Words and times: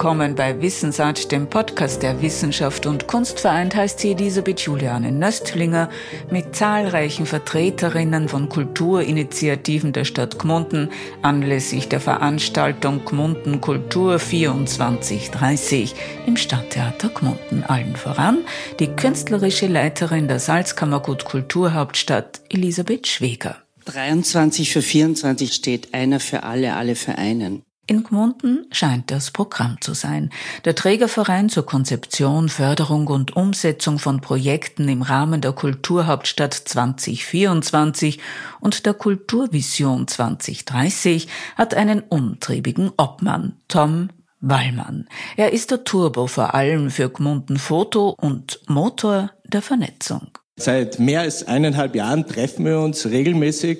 willkommen 0.00 0.34
bei 0.34 0.62
Wissensart, 0.62 1.30
dem 1.30 1.46
Podcast 1.46 2.02
der 2.02 2.22
Wissenschaft 2.22 2.86
und 2.86 3.06
Kunst 3.06 3.38
vereint, 3.38 3.74
heißt 3.74 4.00
sie 4.00 4.12
Elisabeth 4.12 4.60
Juliane 4.60 5.12
Nöstlinger 5.12 5.90
mit 6.30 6.56
zahlreichen 6.56 7.26
Vertreterinnen 7.26 8.26
von 8.26 8.48
Kulturinitiativen 8.48 9.92
der 9.92 10.06
Stadt 10.06 10.38
Gmunden 10.38 10.88
anlässlich 11.20 11.88
der 11.88 12.00
Veranstaltung 12.00 13.04
Gmunden 13.04 13.60
Kultur 13.60 14.18
2430 14.18 15.94
im 16.26 16.38
Stadttheater 16.38 17.10
Gmunden. 17.10 17.62
Allen 17.64 17.94
voran 17.94 18.38
die 18.78 18.88
künstlerische 18.88 19.66
Leiterin 19.66 20.28
der 20.28 20.38
Salzkammergut 20.38 21.26
Kulturhauptstadt 21.26 22.40
Elisabeth 22.48 23.06
Schweger. 23.06 23.58
23 23.84 24.72
für 24.72 24.80
24 24.80 25.52
steht 25.52 25.92
einer 25.92 26.20
für 26.20 26.44
alle, 26.44 26.74
alle 26.74 26.96
für 26.96 27.18
einen. 27.18 27.64
In 27.90 28.04
Gmunden 28.04 28.66
scheint 28.70 29.10
das 29.10 29.32
Programm 29.32 29.78
zu 29.80 29.94
sein. 29.94 30.30
Der 30.64 30.76
Trägerverein 30.76 31.48
zur 31.48 31.66
Konzeption, 31.66 32.48
Förderung 32.48 33.08
und 33.08 33.34
Umsetzung 33.34 33.98
von 33.98 34.20
Projekten 34.20 34.88
im 34.88 35.02
Rahmen 35.02 35.40
der 35.40 35.50
Kulturhauptstadt 35.50 36.54
2024 36.54 38.20
und 38.60 38.86
der 38.86 38.94
Kulturvision 38.94 40.06
2030 40.06 41.26
hat 41.56 41.74
einen 41.74 42.04
umtriebigen 42.08 42.92
Obmann, 42.96 43.56
Tom 43.66 44.10
Wallmann. 44.38 45.08
Er 45.36 45.52
ist 45.52 45.72
der 45.72 45.82
Turbo 45.82 46.28
vor 46.28 46.54
allem 46.54 46.90
für 46.90 47.10
Gmunden 47.10 47.58
Foto 47.58 48.10
und 48.10 48.60
Motor 48.68 49.32
der 49.44 49.62
Vernetzung. 49.62 50.28
Seit 50.58 51.00
mehr 51.00 51.22
als 51.22 51.48
eineinhalb 51.48 51.96
Jahren 51.96 52.24
treffen 52.24 52.64
wir 52.66 52.78
uns 52.78 53.06
regelmäßig 53.06 53.78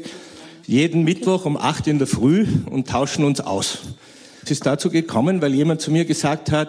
jeden 0.70 1.02
Mittwoch 1.02 1.46
um 1.46 1.56
acht 1.56 1.88
in 1.88 1.98
der 1.98 2.06
Früh 2.06 2.46
und 2.70 2.86
tauschen 2.86 3.24
uns 3.24 3.40
aus. 3.40 3.78
Es 4.44 4.52
ist 4.52 4.64
dazu 4.64 4.88
gekommen, 4.88 5.42
weil 5.42 5.52
jemand 5.52 5.80
zu 5.80 5.90
mir 5.90 6.04
gesagt 6.04 6.52
hat, 6.52 6.68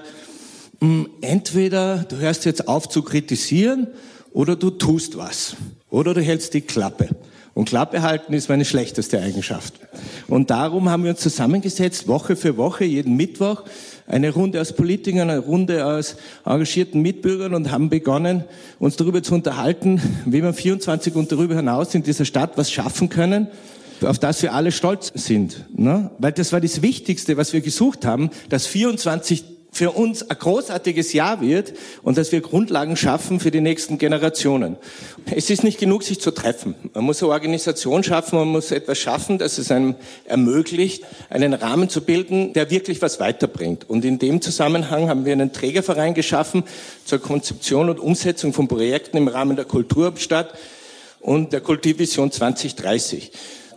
hm, 0.80 1.08
entweder 1.22 1.98
du 2.10 2.18
hörst 2.18 2.46
jetzt 2.46 2.68
auf 2.68 2.90
zu 2.90 3.04
kritisieren 3.04 3.86
oder 4.34 4.56
du 4.56 4.72
tust 4.72 5.20
was. 5.20 5.56
Oder 5.92 6.16
du 6.16 6.22
hältst 6.22 6.56
die 6.56 6.62
Klappe. 6.62 7.10
Und 7.54 7.70
Klappe 7.70 8.02
halten 8.02 8.34
ist 8.34 8.50
meine 8.50 8.66
schlechteste 8.66 9.22
Eigenschaft. 9.22 9.76
Und 10.28 10.50
darum 10.50 10.90
haben 10.90 11.04
wir 11.04 11.12
uns 11.12 11.20
zusammengesetzt, 11.20 12.08
Woche 12.08 12.36
für 12.36 12.58
Woche, 12.58 12.86
jeden 12.86 13.16
Mittwoch, 13.18 13.66
eine 14.08 14.32
Runde 14.32 14.62
aus 14.62 14.74
Politikern, 14.74 15.30
eine 15.30 15.40
Runde 15.40 15.86
aus 15.86 16.16
engagierten 16.44 17.04
Mitbürgern 17.04 17.54
und 17.54 17.70
haben 17.70 17.90
begonnen, 17.90 18.46
uns 18.80 18.96
darüber 18.96 19.22
zu 19.22 19.36
unterhalten, 19.36 20.02
wie 20.26 20.42
wir 20.42 20.54
24 20.54 21.14
und 21.14 21.32
darüber 21.32 21.56
hinaus 21.56 21.94
in 21.94 22.02
dieser 22.02 22.26
Stadt 22.26 22.54
was 22.56 22.72
schaffen 22.72 23.08
können, 23.10 23.48
auf 24.04 24.20
das 24.20 24.42
wir 24.42 24.54
alle 24.54 24.72
stolz 24.72 25.12
sind. 25.16 25.66
Ne? 25.76 26.12
Weil 26.18 26.32
das 26.32 26.54
war 26.54 26.62
das 26.62 26.82
Wichtigste, 26.82 27.38
was 27.38 27.54
wir 27.54 27.62
gesucht 27.62 28.06
haben, 28.06 28.30
dass 28.50 28.68
24 28.68 29.44
für 29.74 29.92
uns 29.92 30.30
ein 30.30 30.38
großartiges 30.38 31.14
Jahr 31.14 31.40
wird 31.40 31.74
und 32.04 32.18
dass 32.18 32.34
wir 32.34 32.42
Grundlagen 32.42 32.98
schaffen 32.98 33.40
für 33.40 33.52
die 33.52 33.62
nächsten 33.62 33.98
Generationen. 33.98 34.76
Es 35.34 35.50
ist 35.50 35.64
nicht 35.64 35.80
genug, 35.80 36.04
sich 36.04 36.20
zu 36.20 36.32
treffen. 36.32 36.76
Man 36.94 37.06
muss 37.06 37.24
eine 37.24 37.32
Organisation 37.32 38.04
schaffen, 38.04 38.38
man 38.38 38.50
muss 38.50 38.72
etwas 38.72 38.98
schaffen, 38.98 39.38
das 39.38 39.58
es 39.58 39.72
einem 39.72 39.96
ermöglicht, 40.26 41.06
einen 41.30 41.54
Rahmen 41.54 41.88
zu 41.88 42.02
bilden, 42.02 42.52
der 42.52 42.70
wirklich 42.70 43.02
was 43.02 43.22
weiterbringt. 43.22 43.90
Und 43.90 44.04
in 44.04 44.20
dem 44.20 44.42
Zusammenhang 44.42 45.08
haben 45.08 45.24
wir 45.24 45.32
einen 45.32 45.54
Trägerverein 45.54 46.16
geschaffen 46.16 46.64
zur 47.06 47.20
Konzeption 47.20 47.90
und 47.90 48.00
Umsetzung 48.00 48.52
von 48.52 48.68
Projekten 48.68 49.16
im 49.16 49.30
Rahmen 49.30 49.56
der 49.56 49.66
Kulturstadt 49.66 50.54
und 51.22 51.54
der 51.54 51.62
Kulturvision 51.62 52.30
2030 52.30 53.32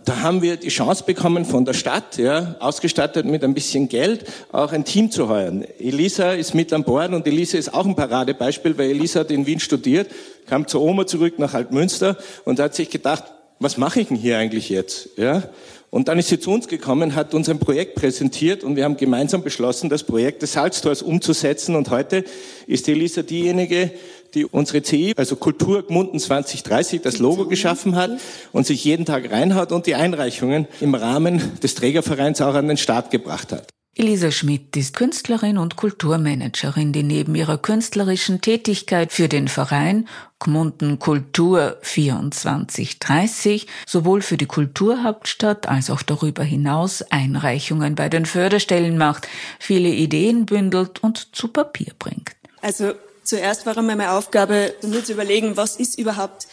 da 0.04 0.20
haben 0.20 0.42
wir 0.42 0.56
die 0.56 0.68
Chance 0.68 1.04
bekommen 1.04 1.44
von 1.44 1.64
der 1.64 1.72
Stadt, 1.72 2.18
ja, 2.18 2.56
ausgestattet 2.60 3.24
mit 3.24 3.42
ein 3.42 3.54
bisschen 3.54 3.88
Geld, 3.88 4.24
auch 4.52 4.72
ein 4.72 4.84
Team 4.84 5.10
zu 5.10 5.28
heuern. 5.28 5.64
Elisa 5.78 6.32
ist 6.32 6.54
mit 6.54 6.72
an 6.72 6.84
Bord 6.84 7.12
und 7.12 7.26
Elisa 7.26 7.56
ist 7.56 7.72
auch 7.72 7.86
ein 7.86 7.96
Paradebeispiel, 7.96 8.76
weil 8.76 8.90
Elisa 8.90 9.20
hat 9.20 9.30
in 9.30 9.46
Wien 9.46 9.60
studiert, 9.60 10.10
kam 10.46 10.66
zur 10.66 10.82
Oma 10.82 11.06
zurück 11.06 11.38
nach 11.38 11.54
Altmünster 11.54 12.18
und 12.44 12.60
hat 12.60 12.74
sich 12.74 12.90
gedacht, 12.90 13.24
was 13.60 13.78
mache 13.78 14.00
ich 14.00 14.08
denn 14.08 14.16
hier 14.16 14.36
eigentlich 14.36 14.68
jetzt? 14.68 15.10
Ja? 15.16 15.44
Und 15.90 16.08
dann 16.08 16.18
ist 16.18 16.28
sie 16.28 16.40
zu 16.40 16.50
uns 16.50 16.66
gekommen, 16.66 17.14
hat 17.14 17.34
uns 17.34 17.48
ein 17.48 17.60
Projekt 17.60 17.94
präsentiert 17.94 18.64
und 18.64 18.74
wir 18.74 18.84
haben 18.84 18.96
gemeinsam 18.96 19.42
beschlossen, 19.42 19.88
das 19.88 20.02
Projekt 20.02 20.42
des 20.42 20.54
Salztors 20.54 21.02
umzusetzen. 21.02 21.76
Und 21.76 21.88
heute 21.90 22.24
ist 22.66 22.88
Elisa 22.88 23.22
diejenige, 23.22 23.92
die 24.34 24.44
unsere 24.44 24.82
CI, 24.82 25.14
also 25.16 25.36
Kultur 25.36 25.86
Gmunden 25.86 26.18
2030, 26.18 27.02
das 27.02 27.18
Logo 27.18 27.46
geschaffen 27.46 27.96
hat 27.96 28.10
und 28.52 28.66
sich 28.66 28.84
jeden 28.84 29.04
Tag 29.04 29.30
reinhaut 29.30 29.72
und 29.72 29.86
die 29.86 29.94
Einreichungen 29.94 30.66
im 30.80 30.94
Rahmen 30.94 31.58
des 31.62 31.74
Trägervereins 31.74 32.40
auch 32.40 32.54
an 32.54 32.68
den 32.68 32.76
Start 32.76 33.10
gebracht 33.10 33.52
hat. 33.52 33.68
Elisa 33.96 34.32
Schmidt 34.32 34.76
ist 34.76 34.96
Künstlerin 34.96 35.56
und 35.56 35.76
Kulturmanagerin, 35.76 36.92
die 36.92 37.04
neben 37.04 37.36
ihrer 37.36 37.58
künstlerischen 37.58 38.40
Tätigkeit 38.40 39.12
für 39.12 39.28
den 39.28 39.46
Verein 39.46 40.08
Gmunden 40.40 40.98
Kultur 40.98 41.78
2430 41.80 43.68
sowohl 43.86 44.20
für 44.20 44.36
die 44.36 44.46
Kulturhauptstadt 44.46 45.68
als 45.68 45.90
auch 45.90 46.02
darüber 46.02 46.42
hinaus 46.42 47.02
Einreichungen 47.02 47.94
bei 47.94 48.08
den 48.08 48.26
Förderstellen 48.26 48.98
macht, 48.98 49.28
viele 49.60 49.90
Ideen 49.90 50.44
bündelt 50.44 51.00
und 51.04 51.36
zu 51.36 51.46
Papier 51.46 51.92
bringt. 51.96 52.32
Also 52.62 52.94
Zuerst 53.24 53.64
war 53.64 53.76
einmal 53.76 53.96
meine 53.96 54.12
Aufgabe, 54.12 54.74
nur 54.82 55.02
zu 55.02 55.12
überlegen, 55.12 55.56
was 55.56 55.76
ist 55.76 55.98
überhaupt 55.98 56.46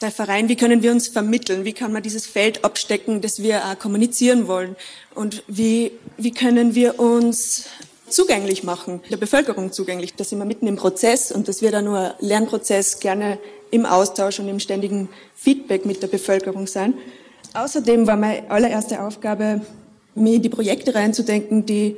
der 0.00 0.10
Verein, 0.10 0.48
wie 0.48 0.56
können 0.56 0.82
wir 0.82 0.90
uns 0.90 1.08
vermitteln, 1.08 1.64
wie 1.64 1.72
kann 1.72 1.92
man 1.92 2.02
dieses 2.02 2.26
Feld 2.26 2.64
abstecken, 2.64 3.20
das 3.20 3.42
wir 3.42 3.64
auch 3.64 3.78
kommunizieren 3.78 4.48
wollen 4.48 4.74
und 5.14 5.44
wie, 5.46 5.92
wie 6.16 6.32
können 6.32 6.74
wir 6.74 6.98
uns 6.98 7.66
zugänglich 8.08 8.64
machen, 8.64 9.00
der 9.08 9.18
Bevölkerung 9.18 9.70
zugänglich. 9.72 10.14
Da 10.14 10.24
sind 10.24 10.38
wir 10.38 10.46
mitten 10.46 10.66
im 10.66 10.76
Prozess 10.76 11.30
und 11.30 11.46
das 11.46 11.62
wird 11.62 11.76
auch 11.76 11.82
nur 11.82 12.14
Lernprozess, 12.18 12.98
gerne 12.98 13.38
im 13.70 13.86
Austausch 13.86 14.40
und 14.40 14.48
im 14.48 14.58
ständigen 14.58 15.08
Feedback 15.36 15.86
mit 15.86 16.02
der 16.02 16.08
Bevölkerung 16.08 16.66
sein. 16.66 16.94
Außerdem 17.54 18.08
war 18.08 18.16
meine 18.16 18.50
allererste 18.50 19.00
Aufgabe, 19.00 19.60
mir 20.16 20.40
die 20.40 20.48
Projekte 20.48 20.94
reinzudenken, 20.94 21.66
die 21.66 21.96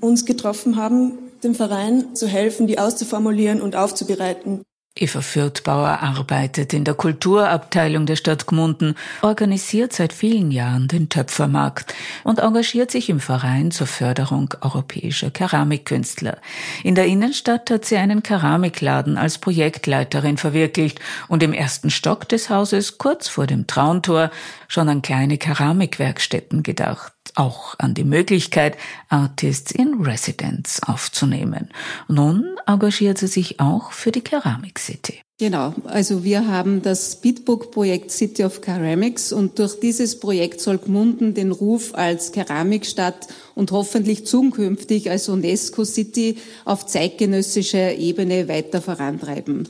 uns 0.00 0.24
getroffen 0.24 0.76
haben, 0.76 1.18
dem 1.44 1.54
Verein 1.54 2.14
zu 2.14 2.26
helfen, 2.26 2.66
die 2.66 2.78
auszuformulieren 2.78 3.60
und 3.60 3.76
aufzubereiten. 3.76 4.62
Eva 4.96 5.22
Fürthbauer 5.22 5.98
arbeitet 6.02 6.72
in 6.72 6.84
der 6.84 6.94
Kulturabteilung 6.94 8.06
der 8.06 8.14
Stadt 8.14 8.46
Gmunden, 8.46 8.94
organisiert 9.22 9.92
seit 9.92 10.12
vielen 10.12 10.52
Jahren 10.52 10.86
den 10.86 11.08
Töpfermarkt 11.08 11.92
und 12.22 12.38
engagiert 12.38 12.92
sich 12.92 13.10
im 13.10 13.18
Verein 13.18 13.72
zur 13.72 13.88
Förderung 13.88 14.54
europäischer 14.60 15.32
Keramikkünstler. 15.32 16.38
In 16.84 16.94
der 16.94 17.06
Innenstadt 17.06 17.72
hat 17.72 17.84
sie 17.84 17.96
einen 17.96 18.22
Keramikladen 18.22 19.18
als 19.18 19.38
Projektleiterin 19.38 20.36
verwirklicht 20.36 21.00
und 21.26 21.42
im 21.42 21.52
ersten 21.52 21.90
Stock 21.90 22.28
des 22.28 22.48
Hauses, 22.48 22.96
kurz 22.96 23.26
vor 23.26 23.48
dem 23.48 23.66
Trauntor, 23.66 24.30
schon 24.68 24.88
an 24.88 25.02
kleine 25.02 25.38
Keramikwerkstätten 25.38 26.62
gedacht 26.62 27.13
auch 27.34 27.74
an 27.78 27.94
die 27.94 28.04
Möglichkeit, 28.04 28.76
Artists 29.08 29.72
in 29.72 30.02
Residence 30.02 30.82
aufzunehmen. 30.82 31.70
Nun 32.08 32.56
engagiert 32.66 33.18
sie 33.18 33.26
sich 33.26 33.60
auch 33.60 33.92
für 33.92 34.12
die 34.12 34.22
Keramik 34.22 34.78
City. 34.78 35.20
Genau, 35.36 35.74
also 35.86 36.22
wir 36.22 36.46
haben 36.46 36.80
das 36.82 37.10
Speedbook-Projekt 37.10 38.12
City 38.12 38.44
of 38.44 38.60
Ceramics 38.60 39.32
und 39.32 39.58
durch 39.58 39.80
dieses 39.80 40.20
Projekt 40.20 40.60
soll 40.60 40.78
Gmunden 40.78 41.34
den 41.34 41.50
Ruf 41.50 41.92
als 41.92 42.30
Keramikstadt 42.30 43.26
und 43.56 43.72
hoffentlich 43.72 44.26
zukünftig 44.26 45.10
als 45.10 45.28
UNESCO-City 45.28 46.36
auf 46.64 46.86
zeitgenössischer 46.86 47.96
Ebene 47.96 48.46
weiter 48.46 48.80
vorantreiben. 48.80 49.68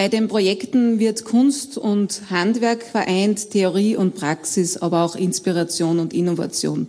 Bei 0.00 0.08
den 0.08 0.28
Projekten 0.28 0.98
wird 0.98 1.26
Kunst 1.26 1.76
und 1.76 2.30
Handwerk 2.30 2.84
vereint, 2.84 3.50
Theorie 3.50 3.96
und 3.96 4.14
Praxis, 4.14 4.78
aber 4.78 5.04
auch 5.04 5.14
Inspiration 5.14 5.98
und 5.98 6.14
Innovation. 6.14 6.88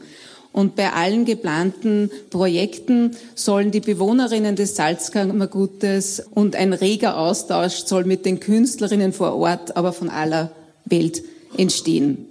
Und 0.53 0.77
bei 0.77 0.93
allen 0.93 1.25
geplanten 1.25 2.09
Projekten 2.29 3.17
sollen 3.35 3.71
die 3.71 3.81
Bewohnerinnen 3.81 4.55
des 4.55 4.77
Salzkammergutes 4.77 6.23
und 6.33 6.55
ein 6.55 6.71
reger 6.71 7.17
Austausch 7.17 7.83
soll 7.83 8.05
mit 8.05 8.25
den 8.25 8.39
Künstlerinnen 8.39 9.11
vor 9.11 9.35
Ort, 9.35 9.75
aber 9.75 9.91
von 9.91 10.09
aller 10.09 10.53
Welt 10.85 11.21
entstehen. 11.57 12.30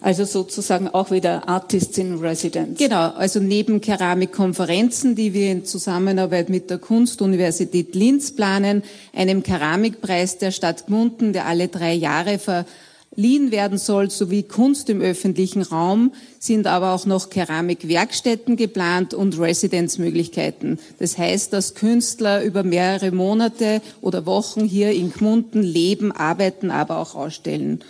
Also 0.00 0.24
sozusagen 0.24 0.88
auch 0.88 1.10
wieder 1.10 1.48
Artists 1.48 1.98
in 1.98 2.18
Residence. 2.18 2.78
Genau, 2.78 3.10
also 3.10 3.40
neben 3.40 3.80
Keramikkonferenzen, 3.80 5.16
die 5.16 5.34
wir 5.34 5.50
in 5.50 5.64
Zusammenarbeit 5.64 6.50
mit 6.50 6.70
der 6.70 6.78
Kunstuniversität 6.78 7.96
Linz 7.96 8.30
planen, 8.30 8.84
einem 9.12 9.42
Keramikpreis 9.42 10.38
der 10.38 10.52
Stadt 10.52 10.86
Gmunden, 10.86 11.32
der 11.32 11.46
alle 11.46 11.66
drei 11.66 11.94
Jahre 11.94 12.38
verliehen 12.38 13.50
werden 13.50 13.76
soll, 13.76 14.08
sowie 14.08 14.44
Kunst 14.44 14.88
im 14.88 15.00
öffentlichen 15.00 15.62
Raum, 15.62 16.12
sind 16.38 16.68
aber 16.68 16.94
auch 16.94 17.04
noch 17.04 17.28
Keramikwerkstätten 17.28 18.54
geplant 18.54 19.14
und 19.14 19.36
Residenzmöglichkeiten. 19.36 20.78
Das 21.00 21.18
heißt, 21.18 21.52
dass 21.52 21.74
Künstler 21.74 22.44
über 22.44 22.62
mehrere 22.62 23.10
Monate 23.10 23.82
oder 24.00 24.26
Wochen 24.26 24.64
hier 24.64 24.92
in 24.92 25.12
Gmunden 25.12 25.64
leben, 25.64 26.12
arbeiten, 26.12 26.70
aber 26.70 26.98
auch 26.98 27.16
ausstellen. 27.16 27.82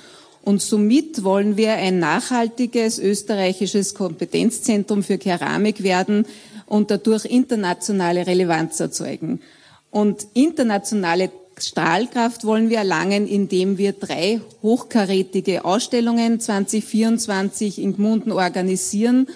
Und 0.49 0.63
somit 0.63 1.25
wollen 1.25 1.59
wir 1.59 1.75
ein 1.75 1.99
nachhaltiges 1.99 2.99
österreichisches 2.99 3.95
Kompetenzzentrum 3.95 5.03
für 5.03 5.19
Keramik 5.19 5.83
werden, 5.83 6.25
und 6.65 6.91
dadurch 6.91 7.27
internationale 7.27 8.27
Relevanz 8.27 8.81
erzeugen. 8.81 9.41
Und 9.91 10.27
internationale 10.33 11.31
Strahlkraft 11.59 12.47
wollen 12.47 12.71
wir 12.71 12.79
erlangen, 12.79 13.27
indem 13.27 13.77
wir 13.77 13.93
drei 13.93 14.41
hochkarätige 14.63 15.67
Ausstellungen 15.67 16.41
2024 16.41 17.83
in 17.83 17.97
Gmunden 17.97 18.33
organisieren 18.33 19.27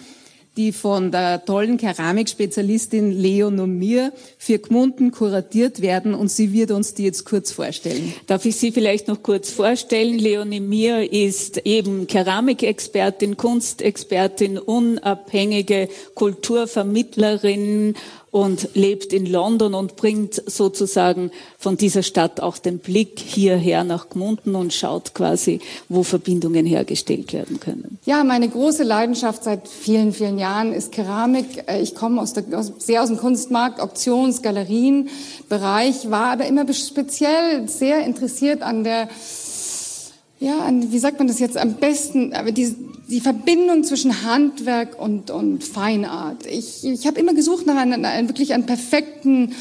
die 0.56 0.72
von 0.72 1.10
der 1.10 1.44
tollen 1.44 1.78
Keramikspezialistin 1.78 3.10
Leon 3.10 3.58
und 3.58 3.78
mir 3.78 4.12
für 4.36 4.58
Gmunden 4.58 5.10
kuratiert 5.10 5.80
werden 5.80 6.14
und 6.14 6.30
sie 6.30 6.52
wird 6.52 6.70
uns 6.70 6.94
die 6.94 7.04
jetzt 7.04 7.24
kurz 7.24 7.52
vorstellen. 7.52 8.12
Darf 8.26 8.44
ich 8.44 8.56
Sie 8.56 8.70
vielleicht 8.70 9.08
noch 9.08 9.22
kurz 9.22 9.50
vorstellen? 9.50 10.18
Leonie 10.18 10.60
Mir 10.60 11.10
ist 11.10 11.58
eben 11.64 12.06
Keramikexpertin, 12.06 13.36
Kunstexpertin, 13.36 14.58
unabhängige 14.58 15.88
Kulturvermittlerin 16.14 17.94
und 18.32 18.70
lebt 18.72 19.12
in 19.12 19.26
London 19.26 19.74
und 19.74 19.94
bringt 19.96 20.42
sozusagen 20.50 21.30
von 21.58 21.76
dieser 21.76 22.02
Stadt 22.02 22.40
auch 22.40 22.56
den 22.56 22.78
Blick 22.78 23.20
hierher 23.20 23.84
nach 23.84 24.08
Gmunden 24.08 24.54
und 24.54 24.72
schaut 24.72 25.12
quasi, 25.14 25.60
wo 25.90 26.02
Verbindungen 26.02 26.64
hergestellt 26.64 27.34
werden 27.34 27.60
können. 27.60 27.98
Ja, 28.06 28.24
meine 28.24 28.48
große 28.48 28.84
Leidenschaft 28.84 29.44
seit 29.44 29.68
vielen, 29.68 30.14
vielen 30.14 30.38
Jahren 30.38 30.72
ist 30.72 30.92
Keramik. 30.92 31.64
Äh, 31.68 31.82
ich 31.82 31.94
komme 31.94 32.22
aus 32.22 32.32
der, 32.32 32.44
aus, 32.58 32.72
sehr 32.78 33.02
aus 33.02 33.08
dem 33.08 33.18
Kunstmarkt, 33.18 33.80
Auktions, 33.80 34.40
Galerienbereich, 34.40 36.10
war 36.10 36.32
aber 36.32 36.46
immer 36.46 36.64
speziell 36.72 37.68
sehr 37.68 38.02
interessiert 38.04 38.62
an 38.62 38.82
der 38.82 39.08
ja, 40.40 40.68
wie 40.72 40.98
sagt 40.98 41.18
man 41.18 41.28
das 41.28 41.38
jetzt 41.38 41.56
am 41.56 41.74
besten, 41.74 42.32
aber 42.32 42.50
die, 42.50 42.74
die 43.12 43.20
Verbindung 43.20 43.84
zwischen 43.84 44.24
Handwerk 44.24 44.98
und, 44.98 45.30
und 45.30 45.62
Feinart. 45.62 46.46
Ich, 46.46 46.82
ich 46.82 47.06
habe 47.06 47.20
immer 47.20 47.34
gesucht 47.34 47.66
nach 47.66 47.76
einem, 47.76 48.04
einem 48.04 48.28
wirklich 48.28 48.54
einem 48.54 48.64
perfekten 48.64 49.54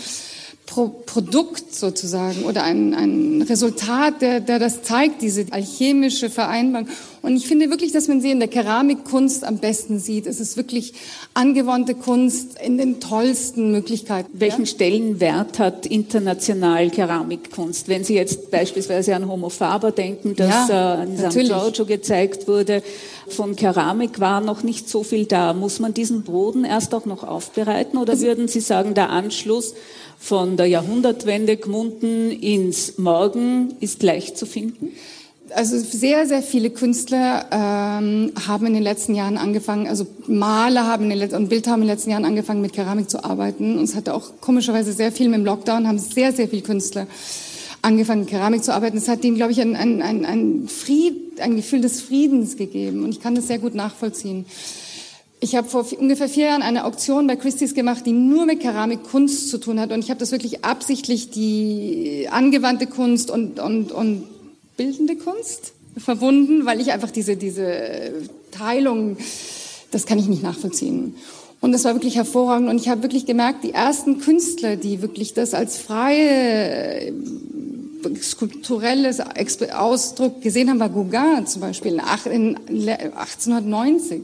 Pro 0.65 0.87
Produkt 0.87 1.75
sozusagen 1.75 2.43
oder 2.43 2.63
ein, 2.63 2.93
ein 2.93 3.41
Resultat, 3.41 4.21
der, 4.21 4.39
der 4.39 4.57
das 4.57 4.83
zeigt, 4.83 5.21
diese 5.21 5.47
alchemische 5.51 6.29
Vereinbarung. 6.29 6.87
Und 7.21 7.35
ich 7.35 7.47
finde 7.47 7.69
wirklich, 7.69 7.91
dass 7.91 8.07
man 8.07 8.19
sie 8.19 8.31
in 8.31 8.39
der 8.39 8.47
Keramikkunst 8.47 9.43
am 9.43 9.59
besten 9.59 9.99
sieht. 9.99 10.25
Es 10.25 10.39
ist 10.39 10.57
wirklich 10.57 10.93
angewandte 11.35 11.93
Kunst 11.93 12.59
in 12.59 12.79
den 12.79 12.99
tollsten 12.99 13.71
Möglichkeiten. 13.71 14.29
Welchen 14.33 14.61
ja? 14.61 14.65
Stellenwert 14.65 15.59
hat 15.59 15.85
international 15.85 16.89
Keramikkunst? 16.89 17.87
Wenn 17.87 18.03
Sie 18.03 18.15
jetzt 18.15 18.49
beispielsweise 18.49 19.15
an 19.15 19.27
Homo 19.27 19.49
Faber 19.49 19.91
denken, 19.91 20.35
das 20.35 20.69
ja, 20.69 21.03
äh, 21.03 21.05
in 21.05 21.17
St. 21.17 21.41
Giorgio 21.41 21.85
gezeigt 21.85 22.47
wurde, 22.47 22.81
von 23.27 23.55
Keramik 23.55 24.19
war 24.19 24.41
noch 24.41 24.63
nicht 24.63 24.89
so 24.89 25.03
viel 25.03 25.25
da. 25.25 25.53
Muss 25.53 25.79
man 25.79 25.93
diesen 25.93 26.23
Boden 26.23 26.65
erst 26.65 26.95
auch 26.95 27.05
noch 27.05 27.23
aufbereiten 27.23 27.97
oder 27.97 28.13
also, 28.13 28.25
würden 28.25 28.47
Sie 28.47 28.61
sagen, 28.61 28.95
der 28.95 29.11
Anschluss 29.11 29.75
von 30.17 30.57
der 30.57 30.65
Jahrhundertwende 30.65 31.57
Gmunden 31.57 32.31
ins 32.31 32.97
Morgen 32.97 33.75
ist 33.79 34.01
leicht 34.01 34.37
zu 34.37 34.47
finden? 34.47 34.91
Also 35.55 35.77
sehr, 35.77 36.27
sehr 36.27 36.41
viele 36.41 36.69
Künstler 36.69 37.45
ähm, 37.51 38.31
haben 38.47 38.65
in 38.67 38.73
den 38.73 38.83
letzten 38.83 39.15
Jahren 39.15 39.37
angefangen, 39.37 39.87
also 39.87 40.07
Maler 40.27 40.87
haben 40.87 41.03
in 41.03 41.09
den 41.09 41.19
letzten, 41.19 41.37
und 41.37 41.49
Bildhauer 41.49 41.73
haben 41.73 41.81
in 41.81 41.87
den 41.87 41.95
letzten 41.95 42.11
Jahren 42.11 42.25
angefangen, 42.25 42.61
mit 42.61 42.73
Keramik 42.73 43.09
zu 43.09 43.23
arbeiten. 43.23 43.77
Und 43.77 43.83
es 43.83 43.95
hatte 43.95 44.13
auch 44.13 44.31
komischerweise 44.39 44.93
sehr 44.93 45.11
viel 45.11 45.27
mit 45.29 45.39
dem 45.39 45.45
Lockdown, 45.45 45.87
haben 45.87 45.99
sehr, 45.99 46.31
sehr 46.31 46.47
viele 46.47 46.61
Künstler 46.61 47.07
angefangen, 47.81 48.25
Keramik 48.27 48.63
zu 48.63 48.73
arbeiten. 48.73 48.97
Es 48.97 49.07
hat 49.07 49.23
ihnen, 49.23 49.35
glaube 49.35 49.51
ich, 49.51 49.61
ein, 49.61 49.75
ein, 49.75 50.01
ein, 50.01 50.25
ein, 50.25 50.67
Fried, 50.67 51.39
ein 51.41 51.55
Gefühl 51.55 51.81
des 51.81 52.01
Friedens 52.01 52.57
gegeben. 52.57 53.03
Und 53.03 53.09
ich 53.09 53.19
kann 53.19 53.35
das 53.35 53.47
sehr 53.47 53.59
gut 53.59 53.75
nachvollziehen. 53.75 54.45
Ich 55.39 55.55
habe 55.55 55.67
vor 55.67 55.85
ungefähr 55.97 56.29
vier 56.29 56.45
Jahren 56.45 56.61
eine 56.61 56.85
Auktion 56.85 57.25
bei 57.25 57.35
Christie's 57.35 57.73
gemacht, 57.73 58.05
die 58.05 58.11
nur 58.11 58.45
mit 58.45 58.59
Keramikkunst 58.59 59.49
zu 59.49 59.57
tun 59.57 59.79
hat. 59.79 59.91
Und 59.91 60.03
ich 60.03 60.11
habe 60.11 60.19
das 60.19 60.31
wirklich 60.31 60.63
absichtlich 60.63 61.31
die 61.31 62.27
angewandte 62.29 62.85
Kunst 62.85 63.31
und, 63.31 63.59
und, 63.59 63.91
und 63.91 64.23
bildende 64.81 65.15
Kunst 65.15 65.73
verbunden, 65.95 66.65
weil 66.65 66.81
ich 66.81 66.91
einfach 66.91 67.11
diese, 67.11 67.37
diese 67.37 68.13
Teilung, 68.49 69.17
das 69.91 70.07
kann 70.07 70.17
ich 70.17 70.27
nicht 70.27 70.41
nachvollziehen. 70.41 71.13
Und 71.59 71.71
das 71.71 71.83
war 71.83 71.93
wirklich 71.93 72.15
hervorragend. 72.15 72.67
Und 72.67 72.81
ich 72.81 72.89
habe 72.89 73.03
wirklich 73.03 73.27
gemerkt, 73.27 73.63
die 73.63 73.75
ersten 73.75 74.19
Künstler, 74.19 74.77
die 74.77 75.03
wirklich 75.03 75.35
das 75.35 75.53
als 75.53 75.77
freie 75.77 77.13
skulpturelles 78.19 79.19
Ausdruck 79.71 80.41
gesehen 80.41 80.71
haben, 80.71 80.79
war 80.79 80.89
Gauguin 80.89 81.45
zum 81.45 81.61
Beispiel 81.61 81.93
in 81.93 81.99
1890. 81.99 84.23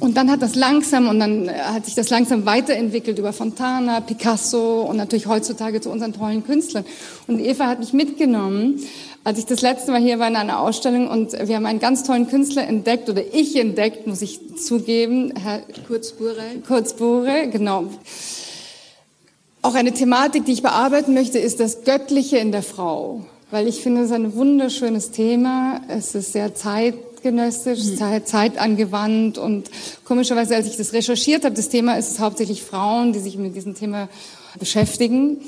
Und 0.00 0.16
dann 0.16 0.30
hat 0.30 0.40
das 0.40 0.54
langsam 0.54 1.08
und 1.08 1.20
dann 1.20 1.46
äh, 1.46 1.52
hat 1.52 1.84
sich 1.84 1.94
das 1.94 2.08
langsam 2.08 2.46
weiterentwickelt 2.46 3.18
über 3.18 3.34
Fontana, 3.34 4.00
Picasso 4.00 4.80
und 4.80 4.96
natürlich 4.96 5.26
heutzutage 5.26 5.82
zu 5.82 5.90
unseren 5.90 6.14
tollen 6.14 6.42
Künstlern. 6.42 6.86
Und 7.26 7.38
Eva 7.38 7.66
hat 7.66 7.80
mich 7.80 7.92
mitgenommen, 7.92 8.80
als 9.24 9.38
ich 9.38 9.46
das 9.46 9.60
letzte 9.60 9.90
Mal 9.90 10.00
hier 10.00 10.18
war 10.18 10.28
in 10.28 10.36
einer 10.36 10.60
Ausstellung 10.60 11.08
und 11.08 11.32
wir 11.32 11.56
haben 11.56 11.66
einen 11.66 11.78
ganz 11.78 12.04
tollen 12.04 12.28
Künstler 12.28 12.66
entdeckt 12.66 13.08
oder 13.08 13.22
ich 13.32 13.56
entdeckt, 13.56 14.06
muss 14.06 14.22
ich 14.22 14.40
zugeben, 14.56 15.34
Herr 15.36 15.60
Kurzbure. 15.86 16.42
Kurzbure, 16.66 17.48
genau. 17.48 17.84
Auch 19.62 19.74
eine 19.74 19.92
Thematik, 19.92 20.46
die 20.46 20.52
ich 20.52 20.62
bearbeiten 20.62 21.12
möchte, 21.12 21.38
ist 21.38 21.60
das 21.60 21.84
Göttliche 21.84 22.38
in 22.38 22.50
der 22.50 22.62
Frau. 22.62 23.24
Weil 23.50 23.68
ich 23.68 23.82
finde, 23.82 24.02
es 24.02 24.06
ist 24.06 24.14
ein 24.14 24.34
wunderschönes 24.34 25.10
Thema. 25.10 25.82
Es 25.88 26.14
ist 26.14 26.32
sehr 26.32 26.54
zeit 26.54 26.94
zeitgenössisch, 27.20 27.84
mhm. 27.84 28.24
zeitangewandt 28.24 29.38
und 29.38 29.70
komischerweise, 30.04 30.56
als 30.56 30.66
ich 30.66 30.76
das 30.76 30.92
recherchiert 30.92 31.44
habe, 31.44 31.54
das 31.54 31.68
Thema 31.68 31.98
ist 31.98 32.12
es 32.12 32.18
hauptsächlich 32.18 32.62
Frauen, 32.62 33.12
die 33.12 33.18
sich 33.18 33.36
mit 33.36 33.54
diesem 33.54 33.74
Thema 33.74 34.08
beschäftigen. 34.58 35.38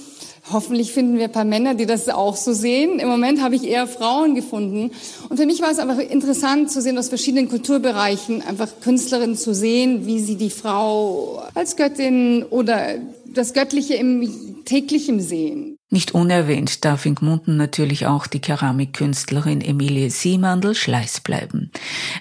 Hoffentlich 0.51 0.93
finden 0.93 1.19
wir 1.19 1.27
ein 1.27 1.33
paar 1.33 1.45
Männer, 1.45 1.75
die 1.75 1.87
das 1.87 2.09
auch 2.09 2.35
so 2.37 2.53
sehen. 2.53 2.99
Im 2.99 3.09
Moment 3.09 3.41
habe 3.41 3.55
ich 3.55 3.65
eher 3.65 3.87
Frauen 3.87 4.35
gefunden. 4.35 4.91
Und 5.29 5.37
für 5.37 5.47
mich 5.47 5.63
war 5.63 5.71
es 5.71 5.79
einfach 5.79 5.99
interessant 5.99 6.71
zu 6.71 6.83
sehen, 6.83 6.99
aus 6.99 7.09
verschiedenen 7.09 7.49
Kulturbereichen 7.49 8.43
einfach 8.43 8.69
Künstlerinnen 8.81 9.37
zu 9.37 9.55
sehen, 9.55 10.07
wie 10.07 10.19
sie 10.19 10.37
die 10.37 10.51
Frau 10.51 11.43
als 11.55 11.77
Göttin 11.77 12.45
oder 12.51 12.97
das 13.25 13.53
Göttliche 13.53 13.95
im 13.95 14.65
täglichen 14.65 15.21
sehen. 15.21 15.72
Nicht 15.93 16.13
unerwähnt 16.13 16.87
darf 16.87 17.05
in 17.05 17.17
Gmunden 17.17 17.59
natürlich 17.59 18.07
auch 18.07 18.27
die 18.27 18.41
Keramikkünstlerin 18.41 19.61
Emilie 19.61 20.09
Siemandl-Schleiß 20.09 21.21
bleiben. 21.21 21.71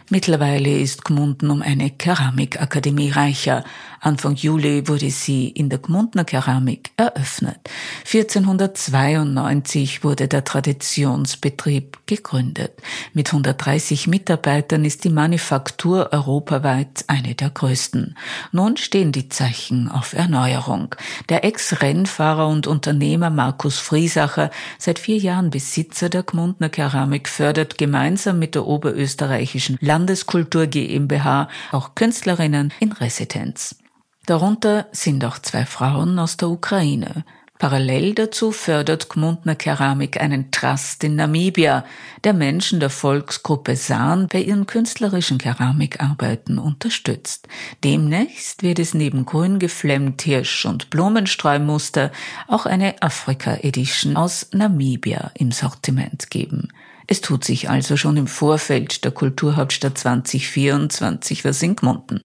Mittlerweile 0.10 0.78
ist 0.78 1.06
Gmunden 1.06 1.50
um 1.50 1.62
eine 1.62 1.90
Keramikakademie 1.90 3.12
reicher. 3.12 3.64
Anfang 4.02 4.36
Juli 4.36 4.90
wurde 4.90 5.10
sie 5.10 5.48
in 5.48 5.70
der 5.70 5.80
Gmundner 5.80 6.26
Keramik 6.26 6.92
eröffnet. 6.98 7.60
1492 8.00 10.04
wurde 10.04 10.28
der 10.28 10.44
Traditionsbetrieb 10.44 11.98
gegründet. 12.08 12.74
Mit 13.14 13.30
130 13.30 14.08
Mitarbeitern 14.08 14.84
ist 14.84 15.06
die 15.06 15.12
Manufaktur 15.12 16.10
europaweit 16.12 17.06
eine 17.08 17.36
der 17.36 17.52
größten. 17.52 18.18
Nun 18.52 18.76
stehen 18.76 19.14
die 19.14 19.30
Zeichen 19.30 19.88
auf 19.88 20.12
Erneuerung. 20.12 20.94
Der 21.30 21.46
Ex-Rennfahrer 21.46 22.50
und 22.50 22.68
Unternehmer 22.68 23.30
Markus 23.62 23.78
Friesacher, 23.78 24.50
seit 24.80 24.98
vier 24.98 25.18
Jahren 25.18 25.52
Besitzer 25.52 26.10
der 26.10 26.24
Gmundner 26.24 26.70
Keramik, 26.70 27.30
fördert 27.30 27.78
gemeinsam 27.78 28.40
mit 28.40 28.56
der 28.56 28.66
Oberösterreichischen 28.66 29.78
Landeskultur 29.80 30.66
GmbH 30.66 31.48
auch 31.72 31.94
Künstlerinnen 31.94 32.74
in 32.80 32.92
Residenz. 32.92 33.76
Darunter 34.26 34.88
sind 34.94 35.24
auch 35.26 35.38
zwei 35.38 35.68
Frauen 35.68 36.18
aus 36.18 36.38
der 36.38 36.50
Ukraine. 36.50 37.24
Parallel 37.62 38.16
dazu 38.16 38.52
fördert 38.52 39.08
Gmundner 39.08 39.54
Keramik 39.54 40.20
einen 40.20 40.50
Trust 40.50 41.04
in 41.04 41.16
Namibia, 41.16 41.86
der 42.24 42.34
Menschen 42.34 42.80
der 42.80 42.90
Volksgruppe 42.90 43.76
San 43.76 44.26
bei 44.30 44.42
ihren 44.42 44.66
künstlerischen 44.66 45.38
Keramikarbeiten 45.38 46.58
unterstützt. 46.58 47.48
Demnächst 47.84 48.64
wird 48.64 48.80
es 48.80 48.96
neben 48.96 49.28
grün 49.28 49.60
geflemmt 49.60 50.24
Hirsch- 50.24 50.66
und 50.66 50.90
Blumenstreumuster 50.90 52.12
auch 52.48 52.66
eine 52.66 53.00
Afrika-Edition 53.04 54.18
aus 54.18 54.48
Namibia 54.54 55.30
im 55.36 55.52
Sortiment 55.52 56.32
geben. 56.32 56.70
Es 57.06 57.22
tut 57.22 57.44
sich 57.44 57.70
also 57.70 57.96
schon 57.96 58.18
im 58.18 58.26
Vorfeld 58.26 59.04
der 59.04 59.12
Kulturhauptstadt 59.12 60.00
2024 60.00 61.46
was 61.46 61.62
in 61.62 61.76
Gmunden. 61.76 62.22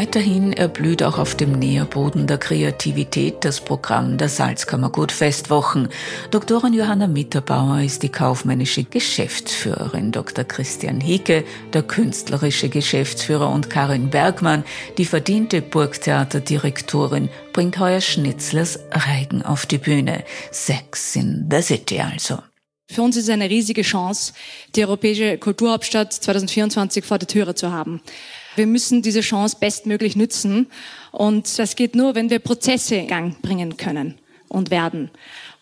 Weiterhin 0.00 0.54
erblüht 0.54 1.02
auch 1.02 1.18
auf 1.18 1.34
dem 1.34 1.58
Nährboden 1.58 2.26
der 2.26 2.38
Kreativität 2.38 3.44
das 3.44 3.60
Programm 3.60 4.16
der 4.16 4.30
Salzkammergut 4.30 5.12
Festwochen. 5.12 5.90
Doktorin 6.30 6.72
Johanna 6.72 7.06
Mitterbauer 7.06 7.82
ist 7.82 8.02
die 8.02 8.08
kaufmännische 8.08 8.84
Geschäftsführerin, 8.84 10.10
Dr. 10.10 10.44
Christian 10.44 11.02
Hicke, 11.02 11.44
der 11.74 11.82
künstlerische 11.82 12.70
Geschäftsführer 12.70 13.50
und 13.50 13.68
Karin 13.68 14.08
Bergmann, 14.08 14.64
die 14.96 15.04
verdiente 15.04 15.60
Burgtheaterdirektorin, 15.60 17.28
bringt 17.52 17.78
heuer 17.78 18.00
Schnitzlers 18.00 18.78
Reigen 18.92 19.42
auf 19.42 19.66
die 19.66 19.76
Bühne. 19.76 20.24
Sex 20.50 21.14
in 21.14 21.46
the 21.50 21.60
City 21.60 22.00
also. 22.00 22.38
Für 22.90 23.02
uns 23.02 23.18
ist 23.18 23.24
es 23.24 23.30
eine 23.30 23.50
riesige 23.50 23.82
Chance, 23.82 24.32
die 24.74 24.82
europäische 24.82 25.36
Kulturhauptstadt 25.36 26.14
2024 26.14 27.04
vor 27.04 27.18
der 27.18 27.28
Türe 27.28 27.54
zu 27.54 27.70
haben. 27.70 28.00
Wir 28.60 28.66
müssen 28.66 29.00
diese 29.00 29.22
Chance 29.22 29.56
bestmöglich 29.58 30.16
nützen. 30.16 30.66
Und 31.12 31.58
das 31.58 31.76
geht 31.76 31.94
nur, 31.94 32.14
wenn 32.14 32.28
wir 32.28 32.40
Prozesse 32.40 32.96
in 32.96 33.06
Gang 33.08 33.40
bringen 33.40 33.78
können 33.78 34.16
und 34.48 34.70
werden. 34.70 35.10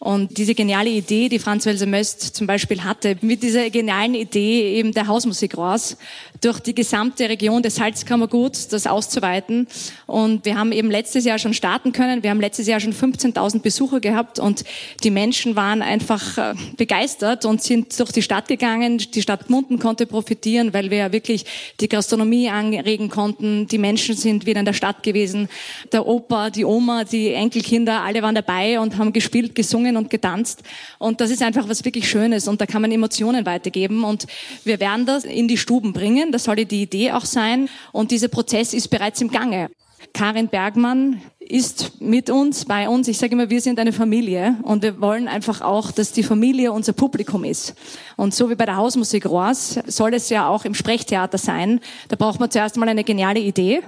Und 0.01 0.39
diese 0.39 0.55
geniale 0.55 0.91
Idee, 0.91 1.29
die 1.29 1.41
Franz 1.41 1.67
Welser 1.67 1.87
Möst 1.87 2.37
zum 2.37 2.47
Beispiel 2.47 2.85
hatte, 2.85 3.17
mit 3.21 3.43
dieser 3.43 3.69
genialen 3.69 4.15
Idee 4.15 4.75
eben 4.75 4.93
der 4.93 5.09
Hausmusik 5.09 5.59
raus, 5.59 5.97
durch 6.41 6.61
die 6.61 6.75
gesamte 6.75 7.29
Region 7.29 7.65
des 7.65 7.75
Salzkammerguts 7.75 8.69
das 8.69 8.87
auszuweiten. 8.87 9.67
Und 10.07 10.45
wir 10.45 10.57
haben 10.57 10.71
eben 10.71 10.89
letztes 10.89 11.25
Jahr 11.25 11.41
schon 11.41 11.53
starten 11.53 11.91
können. 11.91 12.23
Wir 12.23 12.31
haben 12.31 12.41
letztes 12.41 12.69
Jahr 12.69 12.79
schon 12.79 12.93
15.000 12.93 13.61
Besucher 13.61 13.99
gehabt 13.99 14.39
und 14.39 14.65
die 15.03 15.11
Menschen 15.11 15.57
waren 15.57 15.83
einfach 15.83 16.39
äh, 16.39 16.55
begeistert 16.77 17.45
und 17.45 17.63
sind 17.63 17.99
durch 17.99 18.13
die 18.13 18.23
Stadt 18.23 18.47
gegangen. 18.47 18.99
Die 18.99 19.23
Stadt 19.23 19.49
Gmunden 19.49 19.81
konnte 19.81 20.07
profitieren, 20.07 20.73
weil 20.73 20.91
wir 20.91 20.99
ja 20.99 21.13
wirklich 21.13 21.45
die 21.81 21.89
Gastronomie 21.89 22.49
anregen 22.51 23.09
konnten. 23.09 23.67
Die 23.67 23.79
Menschen 23.79 24.15
sind 24.15 24.47
wieder 24.47 24.61
in 24.61 24.67
der 24.67 24.75
Stadt 24.75 25.03
gewesen. 25.03 25.49
Der 25.91 26.07
Opa, 26.07 26.51
die 26.51 26.65
Oma, 26.65 27.03
die 27.03 27.33
Enkelkinder, 27.33 28.03
alle 28.03 28.23
waren 28.23 28.37
dabei 28.37 28.79
und 28.79 28.97
haben 28.97 29.13
gespielt, 29.13 29.57
gesungen 29.57 29.88
gesungen 29.89 29.97
und 29.97 30.11
getanzt. 30.11 30.63
Und 30.99 31.21
das 31.21 31.31
ist 31.31 31.43
einfach 31.43 31.69
was 31.69 31.85
wirklich 31.85 32.09
Schönes 32.09 32.49
und 32.49 32.61
da 32.61 32.67
kann 32.67 32.83
man 32.83 32.93
Emotionen 32.93 33.47
weitergeben. 33.47 34.05
Und 34.05 34.27
wir 34.65 34.81
werden 34.81 35.07
das 35.07 35.25
in 35.25 35.49
die 35.49 35.57
Stuben 35.57 35.93
bringen. 35.93 36.33
Das 36.33 36.45
soll 36.45 36.57
die 36.57 36.83
Idee 36.83 37.13
auch 37.13 37.25
sein. 37.25 37.69
Und 37.93 38.11
dieser 38.11 38.29
Prozess 38.29 38.75
ist 38.75 38.89
bereits 38.89 39.21
im 39.21 39.31
Gange. 39.31 39.69
Karin 40.15 40.49
Bergmann 40.49 41.21
ist 41.41 42.01
mit 42.01 42.31
uns, 42.31 42.65
bei 42.65 42.89
uns. 42.89 43.09
Ich 43.09 43.19
sage 43.19 43.33
immer, 43.33 43.51
wir 43.51 43.61
sind 43.61 43.81
eine 43.81 43.93
Familie 43.93 44.57
und 44.63 44.83
wir 44.83 45.01
wollen 45.01 45.27
einfach 45.27 45.61
auch, 45.61 45.91
dass 45.91 46.13
die 46.13 46.23
Familie 46.23 46.73
unser 46.73 46.93
Publikum 46.93 47.45
ist. 47.45 47.75
Und 48.17 48.33
so 48.33 48.49
wie 48.49 48.55
bei 48.55 48.65
der 48.65 48.77
Hausmusik 48.77 49.27
Rohrs 49.27 49.81
soll 49.87 50.15
es 50.15 50.29
ja 50.29 50.49
auch 50.49 50.65
im 50.65 50.75
Sprechtheater 50.75 51.39
sein. 51.39 51.81
Da 52.09 52.17
braucht 52.17 52.39
man 52.39 52.51
zuerst 52.51 52.77
mal 52.77 52.89
eine 52.89 53.05
geniale 53.05 53.41
Idee 53.41 53.83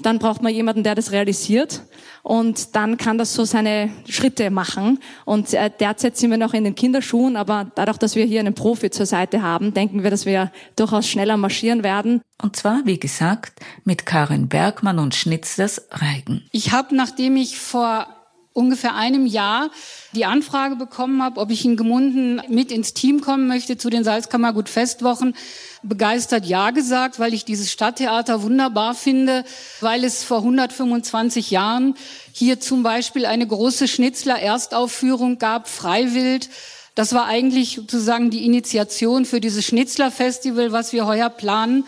dann 0.00 0.18
braucht 0.18 0.42
man 0.42 0.52
jemanden, 0.52 0.82
der 0.82 0.94
das 0.94 1.12
realisiert 1.12 1.82
und 2.22 2.74
dann 2.74 2.96
kann 2.96 3.18
das 3.18 3.34
so 3.34 3.44
seine 3.44 3.90
Schritte 4.08 4.50
machen. 4.50 4.98
Und 5.24 5.54
äh, 5.54 5.70
derzeit 5.78 6.16
sind 6.16 6.30
wir 6.30 6.38
noch 6.38 6.54
in 6.54 6.64
den 6.64 6.74
Kinderschuhen, 6.74 7.36
aber 7.36 7.70
dadurch, 7.74 7.98
dass 7.98 8.16
wir 8.16 8.24
hier 8.24 8.40
einen 8.40 8.54
Profi 8.54 8.90
zur 8.90 9.06
Seite 9.06 9.42
haben, 9.42 9.74
denken 9.74 10.02
wir, 10.02 10.10
dass 10.10 10.26
wir 10.26 10.50
durchaus 10.74 11.08
schneller 11.08 11.36
marschieren 11.36 11.84
werden. 11.84 12.22
Und 12.42 12.56
zwar, 12.56 12.82
wie 12.84 12.98
gesagt, 12.98 13.60
mit 13.84 14.06
Karin 14.06 14.48
Bergmann 14.48 14.98
und 14.98 15.14
Schnitzlers 15.14 15.86
Reigen. 15.90 16.44
Ich 16.50 16.72
habe, 16.72 16.96
nachdem 16.96 17.36
ich 17.36 17.58
vor 17.58 18.08
ungefähr 18.56 18.94
einem 18.94 19.26
Jahr 19.26 19.70
die 20.12 20.24
Anfrage 20.24 20.76
bekommen 20.76 21.22
habe, 21.22 21.40
ob 21.40 21.50
ich 21.50 21.64
in 21.64 21.76
Gemunden 21.76 22.40
mit 22.48 22.72
ins 22.72 22.94
Team 22.94 23.20
kommen 23.20 23.46
möchte 23.46 23.76
zu 23.76 23.90
den 23.90 24.02
Salzkammergut 24.02 24.68
Festwochen, 24.68 25.36
begeistert 25.82 26.46
Ja 26.46 26.70
gesagt, 26.70 27.18
weil 27.18 27.34
ich 27.34 27.44
dieses 27.44 27.70
Stadttheater 27.70 28.42
wunderbar 28.42 28.94
finde, 28.94 29.44
weil 29.80 30.04
es 30.04 30.24
vor 30.24 30.38
125 30.38 31.50
Jahren 31.50 31.94
hier 32.32 32.58
zum 32.58 32.82
Beispiel 32.82 33.26
eine 33.26 33.46
große 33.46 33.86
Schnitzler-Erstaufführung 33.86 35.38
gab, 35.38 35.68
Freiwild. 35.68 36.48
Das 36.94 37.12
war 37.12 37.26
eigentlich 37.26 37.76
sozusagen 37.76 38.30
die 38.30 38.46
Initiation 38.46 39.26
für 39.26 39.40
dieses 39.40 39.66
Schnitzler-Festival, 39.66 40.72
was 40.72 40.94
wir 40.94 41.06
heuer 41.06 41.28
planen. 41.28 41.84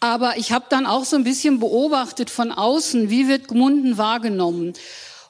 Aber 0.00 0.36
ich 0.36 0.52
habe 0.52 0.66
dann 0.68 0.84
auch 0.84 1.06
so 1.06 1.16
ein 1.16 1.24
bisschen 1.24 1.58
beobachtet 1.58 2.28
von 2.28 2.52
außen, 2.52 3.08
wie 3.08 3.28
wird 3.28 3.48
Gmunden 3.48 3.96
wahrgenommen. 3.96 4.74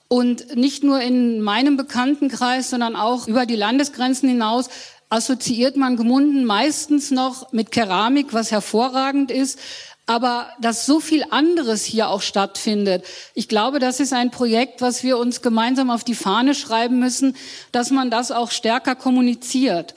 Und 0.09 0.57
nicht 0.57 0.85
nur 0.85 1.01
in 1.01 1.41
meinem 1.41 1.77
Bekanntenkreis, 1.77 2.71
sondern 2.71 2.95
auch 2.95 3.27
über 3.27 3.45
die 3.45 3.57
Landesgrenzen 3.57 4.29
hinaus 4.29 4.69
assoziiert 5.09 5.77
man 5.77 5.97
Gemunden 5.97 6.45
meistens 6.45 7.11
noch 7.11 7.53
mit 7.53 7.71
Keramik, 7.71 8.33
was 8.33 8.51
hervorragend 8.51 9.31
ist, 9.31 9.59
aber 10.07 10.49
dass 10.61 10.87
so 10.87 11.01
viel 11.01 11.25
anderes 11.31 11.85
hier 11.85 12.09
auch 12.09 12.23
stattfindet. 12.23 13.05
Ich 13.35 13.49
glaube, 13.49 13.81
das 13.81 13.99
ist 13.99 14.13
ein 14.13 14.31
Projekt, 14.31 14.81
was 14.81 15.03
wir 15.03 15.19
uns 15.19 15.43
gemeinsam 15.43 15.91
auf 15.91 16.05
die 16.05 16.15
Fahne 16.15 16.55
schreiben 16.55 17.01
müssen, 17.01 17.37
dass 17.73 17.91
man 17.91 18.11
das 18.11 18.31
auch 18.31 18.53
stärker 18.53 18.95
kommuniziert. 18.95 19.95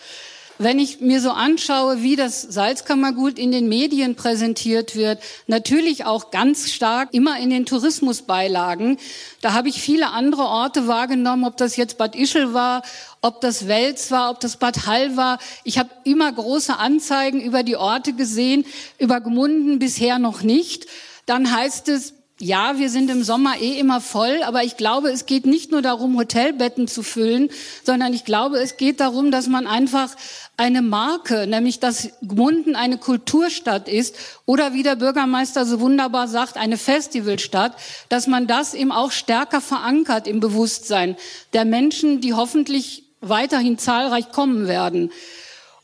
Wenn 0.61 0.77
ich 0.77 0.99
mir 0.99 1.21
so 1.21 1.31
anschaue, 1.31 2.03
wie 2.03 2.17
das 2.17 2.41
Salzkammergut 2.41 3.39
in 3.39 3.53
den 3.53 3.69
Medien 3.69 4.15
präsentiert 4.15 4.97
wird, 4.97 5.19
natürlich 5.47 6.03
auch 6.03 6.31
ganz 6.31 6.69
stark 6.69 7.13
immer 7.13 7.39
in 7.39 7.49
den 7.49 7.65
Tourismusbeilagen, 7.65 8.97
da 9.39 9.53
habe 9.53 9.69
ich 9.69 9.81
viele 9.81 10.11
andere 10.11 10.41
Orte 10.41 10.85
wahrgenommen, 10.85 11.45
ob 11.45 11.55
das 11.55 11.77
jetzt 11.77 11.97
Bad 11.97 12.13
Ischl 12.13 12.53
war, 12.53 12.83
ob 13.21 13.39
das 13.39 13.69
Wels 13.69 14.11
war, 14.11 14.31
ob 14.31 14.41
das 14.41 14.57
Bad 14.57 14.85
Hall 14.85 15.15
war. 15.15 15.39
Ich 15.63 15.79
habe 15.79 15.91
immer 16.03 16.29
große 16.29 16.77
Anzeigen 16.77 17.39
über 17.39 17.63
die 17.63 17.77
Orte 17.77 18.11
gesehen, 18.11 18.65
über 18.97 19.21
Gmunden 19.21 19.79
bisher 19.79 20.19
noch 20.19 20.41
nicht. 20.41 20.87
Dann 21.25 21.55
heißt 21.55 21.87
es, 21.87 22.15
ja, 22.41 22.79
wir 22.79 22.89
sind 22.89 23.09
im 23.11 23.21
Sommer 23.21 23.59
eh 23.59 23.77
immer 23.77 23.99
voll, 23.99 24.43
aber 24.43 24.63
ich 24.63 24.77
glaube, 24.77 25.09
es 25.09 25.25
geht 25.25 25.45
nicht 25.45 25.71
nur 25.71 25.81
darum, 25.81 26.17
Hotelbetten 26.17 26.87
zu 26.87 27.03
füllen, 27.03 27.49
sondern 27.83 28.13
ich 28.13 28.23
glaube, 28.23 28.59
es 28.59 28.77
geht 28.77 29.01
darum, 29.01 29.29
dass 29.29 29.47
man 29.47 29.67
einfach 29.67 30.15
eine 30.55 30.81
Marke, 30.81 31.47
nämlich 31.47 31.81
dass 31.81 32.09
Gmunden 32.21 32.77
eine 32.77 32.97
Kulturstadt 32.97 33.89
ist 33.89 34.15
oder 34.45 34.73
wie 34.73 34.83
der 34.83 34.95
Bürgermeister 34.95 35.65
so 35.65 35.81
wunderbar 35.81 36.29
sagt, 36.29 36.55
eine 36.55 36.77
Festivalstadt, 36.77 37.75
dass 38.07 38.25
man 38.25 38.47
das 38.47 38.73
eben 38.73 38.93
auch 38.93 39.11
stärker 39.11 39.59
verankert 39.59 40.25
im 40.25 40.39
Bewusstsein 40.39 41.17
der 41.51 41.65
Menschen, 41.65 42.21
die 42.21 42.33
hoffentlich 42.33 43.03
weiterhin 43.19 43.77
zahlreich 43.77 44.31
kommen 44.31 44.67
werden. 44.67 45.11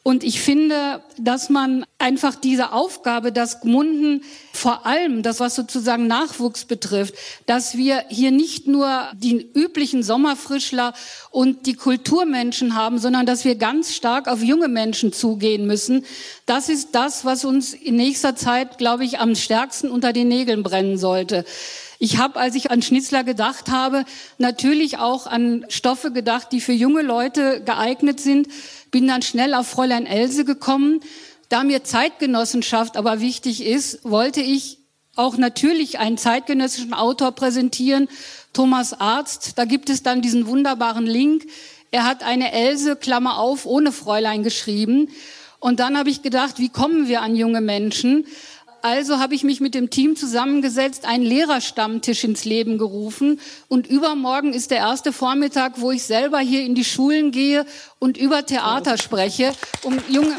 Und 0.04 0.24
ich 0.24 0.40
finde, 0.40 1.02
dass 1.18 1.50
man 1.50 1.86
einfach 1.98 2.36
diese 2.36 2.72
Aufgabe, 2.72 3.32
dass 3.32 3.60
Gmunden 3.60 4.22
vor 4.56 4.86
allem 4.86 5.22
das, 5.22 5.40
was 5.40 5.56
sozusagen 5.56 6.08
Nachwuchs 6.08 6.66
betrifft, 6.66 7.14
dass 7.46 7.78
wir 7.78 8.06
hier 8.10 8.32
nicht 8.32 8.68
nur 8.68 9.08
die 9.14 9.50
üblichen 9.54 10.04
Sommerfrischler 10.04 10.94
und 11.32 11.66
die 11.66 11.76
Kulturmenschen 11.76 12.76
haben, 12.76 13.00
sondern 13.00 13.26
dass 13.26 13.46
wir 13.46 13.56
ganz 13.56 13.94
stark 13.94 14.28
auf 14.28 14.42
junge 14.42 14.68
Menschen 14.68 15.14
zugehen 15.14 15.68
müssen. 15.68 16.06
Das 16.46 16.70
ist 16.70 16.90
das, 16.94 17.26
was 17.26 17.46
uns 17.46 17.74
in 17.74 17.96
nächster 17.96 18.36
Zeit, 18.36 18.78
glaube 18.78 19.06
ich, 19.06 19.20
am 19.20 19.36
stärksten 19.36 19.90
unter 19.90 20.14
den 20.14 20.28
Nägeln 20.28 20.64
brennen 20.64 20.98
sollte. 20.98 21.46
Ich 21.98 22.18
habe, 22.18 22.40
als 22.40 22.56
ich 22.56 22.72
an 22.72 22.82
Schnitzler 22.82 23.24
gedacht 23.24 23.70
habe, 23.70 24.04
natürlich 24.38 24.98
auch 24.98 25.28
an 25.28 25.66
Stoffe 25.70 26.12
gedacht, 26.12 26.52
die 26.52 26.60
für 26.60 26.74
junge 26.74 27.02
Leute 27.02 27.62
geeignet 27.64 28.20
sind 28.20 28.48
bin 28.96 29.10
dann 29.10 29.22
schnell 29.22 29.54
auf 29.56 29.68
Fräulein 29.68 30.06
Else 30.06 30.46
gekommen. 30.46 31.02
Da 31.50 31.64
mir 31.64 31.84
Zeitgenossenschaft 31.84 32.98
aber 32.98 33.20
wichtig 33.20 33.64
ist, 33.64 34.04
wollte 34.04 34.42
ich 34.42 34.80
auch 35.16 35.38
natürlich 35.38 36.00
einen 36.00 36.18
zeitgenössischen 36.18 36.94
Autor 36.94 37.32
präsentieren, 37.32 38.10
Thomas 38.54 39.00
Arzt. 39.00 39.58
Da 39.58 39.66
gibt 39.66 39.90
es 39.90 40.04
dann 40.04 40.22
diesen 40.22 40.48
wunderbaren 40.48 41.06
Link. 41.06 41.46
Er 41.92 42.06
hat 42.06 42.24
eine 42.24 42.52
Else, 42.52 42.96
Klammer 42.96 43.40
auf, 43.40 43.66
ohne 43.66 43.92
Fräulein 43.92 44.44
geschrieben. 44.44 45.10
Und 45.60 45.80
dann 45.80 45.98
habe 45.98 46.10
ich 46.10 46.22
gedacht, 46.22 46.60
wie 46.60 46.70
kommen 46.70 47.08
wir 47.08 47.22
an 47.22 47.36
junge 47.36 47.62
Menschen? 47.62 48.26
Also 48.82 49.18
habe 49.18 49.34
ich 49.34 49.44
mich 49.44 49.62
mit 49.62 49.74
dem 49.74 49.90
Team 49.90 50.16
zusammengesetzt, 50.16 51.06
einen 51.06 51.24
Lehrerstammtisch 51.24 52.24
ins 52.24 52.46
Leben 52.46 52.78
gerufen. 52.78 53.40
Und 53.68 53.88
übermorgen 53.88 54.54
ist 54.54 54.70
der 54.70 54.78
erste 54.78 55.12
Vormittag, 55.12 55.82
wo 55.82 55.92
ich 55.92 56.04
selber 56.04 56.40
hier 56.40 56.64
in 56.64 56.76
die 56.76 56.86
Schulen 56.86 57.32
gehe 57.32 57.66
und 57.98 58.16
über 58.16 58.46
Theater 58.46 59.00
spreche, 59.00 59.54
um 59.82 59.98
junge, 60.08 60.36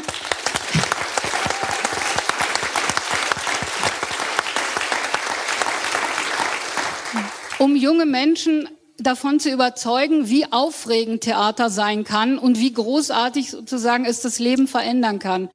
um 7.59 7.75
junge 7.75 8.05
Menschen 8.05 8.69
davon 8.97 9.39
zu 9.39 9.51
überzeugen, 9.51 10.29
wie 10.29 10.51
aufregend 10.51 11.21
Theater 11.21 11.69
sein 11.69 12.03
kann 12.03 12.37
und 12.37 12.59
wie 12.59 12.73
großartig 12.73 13.51
sozusagen 13.51 14.05
es 14.05 14.21
das 14.21 14.39
Leben 14.39 14.67
verändern 14.67 15.19
kann. 15.19 15.49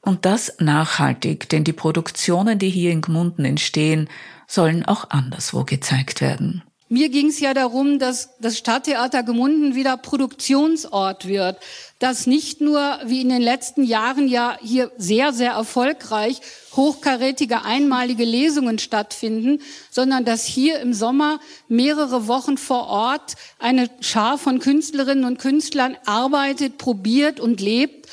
Und 0.00 0.24
das 0.24 0.54
nachhaltig, 0.58 1.48
denn 1.48 1.64
die 1.64 1.72
Produktionen, 1.72 2.58
die 2.58 2.70
hier 2.70 2.92
in 2.92 3.00
Gmunden 3.00 3.44
entstehen, 3.44 4.08
sollen 4.46 4.84
auch 4.84 5.10
anderswo 5.10 5.64
gezeigt 5.64 6.20
werden. 6.20 6.62
Mir 6.90 7.10
ging 7.10 7.26
es 7.26 7.38
ja 7.38 7.52
darum, 7.52 7.98
dass 7.98 8.30
das 8.40 8.56
Stadttheater 8.56 9.22
Gemunden 9.22 9.74
wieder 9.74 9.98
Produktionsort 9.98 11.28
wird, 11.28 11.58
dass 11.98 12.26
nicht 12.26 12.62
nur 12.62 12.98
wie 13.04 13.20
in 13.20 13.28
den 13.28 13.42
letzten 13.42 13.84
Jahren 13.84 14.26
ja 14.26 14.56
hier 14.62 14.90
sehr, 14.96 15.34
sehr 15.34 15.52
erfolgreich 15.52 16.40
hochkarätige 16.74 17.62
einmalige 17.62 18.24
Lesungen 18.24 18.78
stattfinden, 18.78 19.60
sondern 19.90 20.24
dass 20.24 20.46
hier 20.46 20.80
im 20.80 20.94
Sommer 20.94 21.40
mehrere 21.68 22.26
Wochen 22.26 22.56
vor 22.56 22.86
Ort 22.86 23.34
eine 23.58 23.90
Schar 24.00 24.38
von 24.38 24.58
Künstlerinnen 24.58 25.24
und 25.24 25.38
Künstlern 25.38 25.96
arbeitet, 26.06 26.78
probiert 26.78 27.38
und 27.38 27.60
lebt 27.60 28.08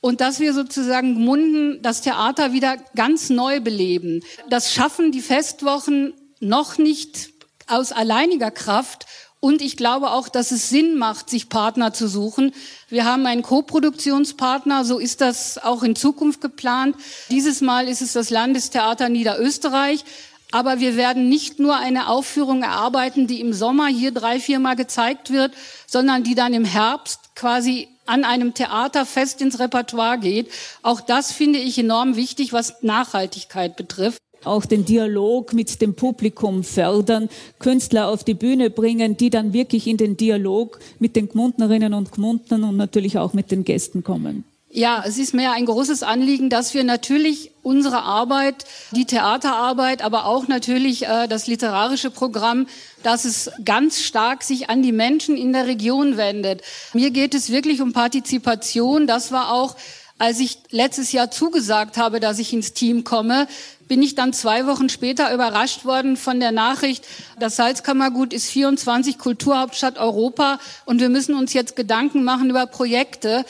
und 0.00 0.20
dass 0.20 0.40
wir 0.40 0.52
sozusagen 0.52 1.14
Gmunden 1.14 1.80
das 1.80 2.00
Theater 2.00 2.52
wieder 2.52 2.76
ganz 2.96 3.30
neu 3.30 3.60
beleben. 3.60 4.22
Das 4.50 4.72
schaffen 4.72 5.12
die 5.12 5.20
Festwochen 5.20 6.12
noch 6.40 6.76
nicht 6.76 7.35
aus 7.66 7.92
alleiniger 7.92 8.50
Kraft. 8.50 9.06
Und 9.40 9.60
ich 9.60 9.76
glaube 9.76 10.10
auch, 10.10 10.28
dass 10.28 10.50
es 10.50 10.70
Sinn 10.70 10.96
macht, 10.96 11.30
sich 11.30 11.48
Partner 11.48 11.92
zu 11.92 12.08
suchen. 12.08 12.52
Wir 12.88 13.04
haben 13.04 13.26
einen 13.26 13.42
Co-Produktionspartner, 13.42 14.84
so 14.84 14.98
ist 14.98 15.20
das 15.20 15.58
auch 15.58 15.82
in 15.82 15.94
Zukunft 15.94 16.40
geplant. 16.40 16.96
Dieses 17.30 17.60
Mal 17.60 17.86
ist 17.86 18.02
es 18.02 18.12
das 18.12 18.30
Landestheater 18.30 19.08
Niederösterreich. 19.08 20.04
Aber 20.52 20.78
wir 20.78 20.96
werden 20.96 21.28
nicht 21.28 21.58
nur 21.58 21.76
eine 21.76 22.08
Aufführung 22.08 22.62
erarbeiten, 22.62 23.26
die 23.26 23.40
im 23.40 23.52
Sommer 23.52 23.88
hier 23.88 24.12
drei, 24.12 24.38
viermal 24.38 24.76
gezeigt 24.76 25.30
wird, 25.30 25.52
sondern 25.86 26.22
die 26.22 26.36
dann 26.36 26.54
im 26.54 26.64
Herbst 26.64 27.34
quasi 27.34 27.88
an 28.06 28.24
einem 28.24 28.54
Theater 28.54 29.04
fest 29.04 29.40
ins 29.42 29.58
Repertoire 29.58 30.18
geht. 30.18 30.50
Auch 30.82 31.00
das 31.00 31.32
finde 31.32 31.58
ich 31.58 31.78
enorm 31.78 32.14
wichtig, 32.14 32.52
was 32.52 32.82
Nachhaltigkeit 32.82 33.76
betrifft 33.76 34.20
auch 34.46 34.64
den 34.64 34.84
Dialog 34.84 35.52
mit 35.52 35.80
dem 35.80 35.94
Publikum 35.94 36.64
fördern, 36.64 37.28
Künstler 37.58 38.08
auf 38.08 38.24
die 38.24 38.34
Bühne 38.34 38.70
bringen, 38.70 39.16
die 39.16 39.30
dann 39.30 39.52
wirklich 39.52 39.86
in 39.86 39.96
den 39.96 40.16
Dialog 40.16 40.78
mit 40.98 41.16
den 41.16 41.28
Gmundnerinnen 41.28 41.94
und 41.94 42.12
Gmundnern 42.12 42.64
und 42.64 42.76
natürlich 42.76 43.18
auch 43.18 43.32
mit 43.32 43.50
den 43.50 43.64
Gästen 43.64 44.04
kommen. 44.04 44.44
Ja, 44.68 45.02
es 45.06 45.16
ist 45.16 45.32
mir 45.32 45.52
ein 45.52 45.64
großes 45.64 46.02
Anliegen, 46.02 46.50
dass 46.50 46.74
wir 46.74 46.84
natürlich 46.84 47.50
unsere 47.62 48.02
Arbeit, 48.02 48.66
die 48.90 49.06
Theaterarbeit, 49.06 50.02
aber 50.02 50.26
auch 50.26 50.48
natürlich 50.48 51.06
äh, 51.06 51.28
das 51.28 51.46
literarische 51.46 52.10
Programm, 52.10 52.66
dass 53.02 53.24
es 53.24 53.50
ganz 53.64 54.02
stark 54.02 54.42
sich 54.42 54.68
an 54.68 54.82
die 54.82 54.92
Menschen 54.92 55.38
in 55.38 55.54
der 55.54 55.66
Region 55.66 56.18
wendet. 56.18 56.60
Mir 56.92 57.10
geht 57.10 57.34
es 57.34 57.50
wirklich 57.50 57.80
um 57.80 57.94
Partizipation. 57.94 59.06
Das 59.06 59.32
war 59.32 59.50
auch 59.50 59.76
als 60.18 60.40
ich 60.40 60.58
letztes 60.70 61.12
Jahr 61.12 61.30
zugesagt 61.30 61.98
habe, 61.98 62.20
dass 62.20 62.38
ich 62.38 62.52
ins 62.52 62.72
Team 62.72 63.04
komme, 63.04 63.46
bin 63.88 64.02
ich 64.02 64.14
dann 64.14 64.32
zwei 64.32 64.66
Wochen 64.66 64.88
später 64.88 65.32
überrascht 65.32 65.84
worden 65.84 66.16
von 66.16 66.40
der 66.40 66.52
Nachricht, 66.52 67.04
das 67.38 67.56
Salzkammergut 67.56 68.32
ist 68.32 68.46
24 68.50 69.18
Kulturhauptstadt 69.18 69.98
Europa 69.98 70.58
und 70.84 71.00
wir 71.00 71.08
müssen 71.08 71.34
uns 71.34 71.52
jetzt 71.52 71.76
Gedanken 71.76 72.24
machen 72.24 72.50
über 72.50 72.66
Projekte. 72.66 73.44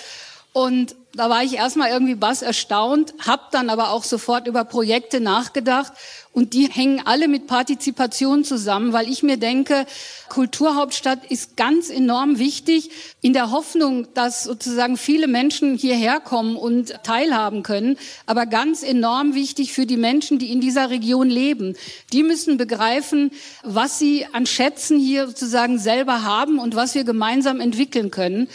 Und 0.53 0.97
da 1.17 1.31
war 1.31 1.43
ich 1.43 1.55
erstmal 1.55 1.91
irgendwie 1.91 2.15
bass 2.15 2.43
erstaunt, 2.43 3.15
habe 3.27 3.43
dann 3.51 3.71
aber 3.71 3.91
auch 3.91 4.05
sofort 4.05 4.47
über 4.47 4.65
Projekte 4.65 5.21
nachgedacht 5.21 5.93
und 6.37 6.53
die 6.53 6.69
hängen 6.69 7.01
alle 7.07 7.29
mit 7.29 7.47
Partizipation 7.47 8.45
zusammen, 8.45 8.93
weil 8.93 9.09
ich 9.09 9.23
mir 9.23 9.39
denke, 9.39 9.87
Kulturhauptstadt 10.29 11.25
ist 11.31 11.57
ganz 11.57 11.89
enorm 11.89 12.39
wichtig 12.39 12.91
in 13.23 13.33
der 13.33 13.51
Hoffnung, 13.51 14.09
dass 14.13 14.45
sozusagen 14.45 14.99
viele 14.99 15.29
Menschen 15.29 15.79
hierher 15.79 16.21
kommen 16.21 16.57
und 16.57 17.03
teilhaben 17.05 17.63
können, 17.63 17.97
aber 18.27 18.45
ganz 18.45 18.83
enorm 18.83 19.35
wichtig 19.35 19.73
für 19.73 19.87
die 19.87 19.97
Menschen, 19.97 20.39
die 20.39 20.53
in 20.53 20.61
dieser 20.61 20.91
Region 20.91 21.31
leben. 21.31 21.75
Die 22.13 22.23
müssen 22.23 22.59
begreifen, 22.59 23.31
was 23.63 23.99
sie 23.99 24.27
an 24.33 24.45
Schätzen 24.45 24.99
hier 24.99 25.29
sozusagen 25.29 25.79
selber 25.79 26.23
haben 26.23 26.59
und 26.59 26.77
was 26.77 26.95
wir 26.95 27.05
gemeinsam 27.05 27.61
entwickeln 27.61 28.11
können. 28.11 28.49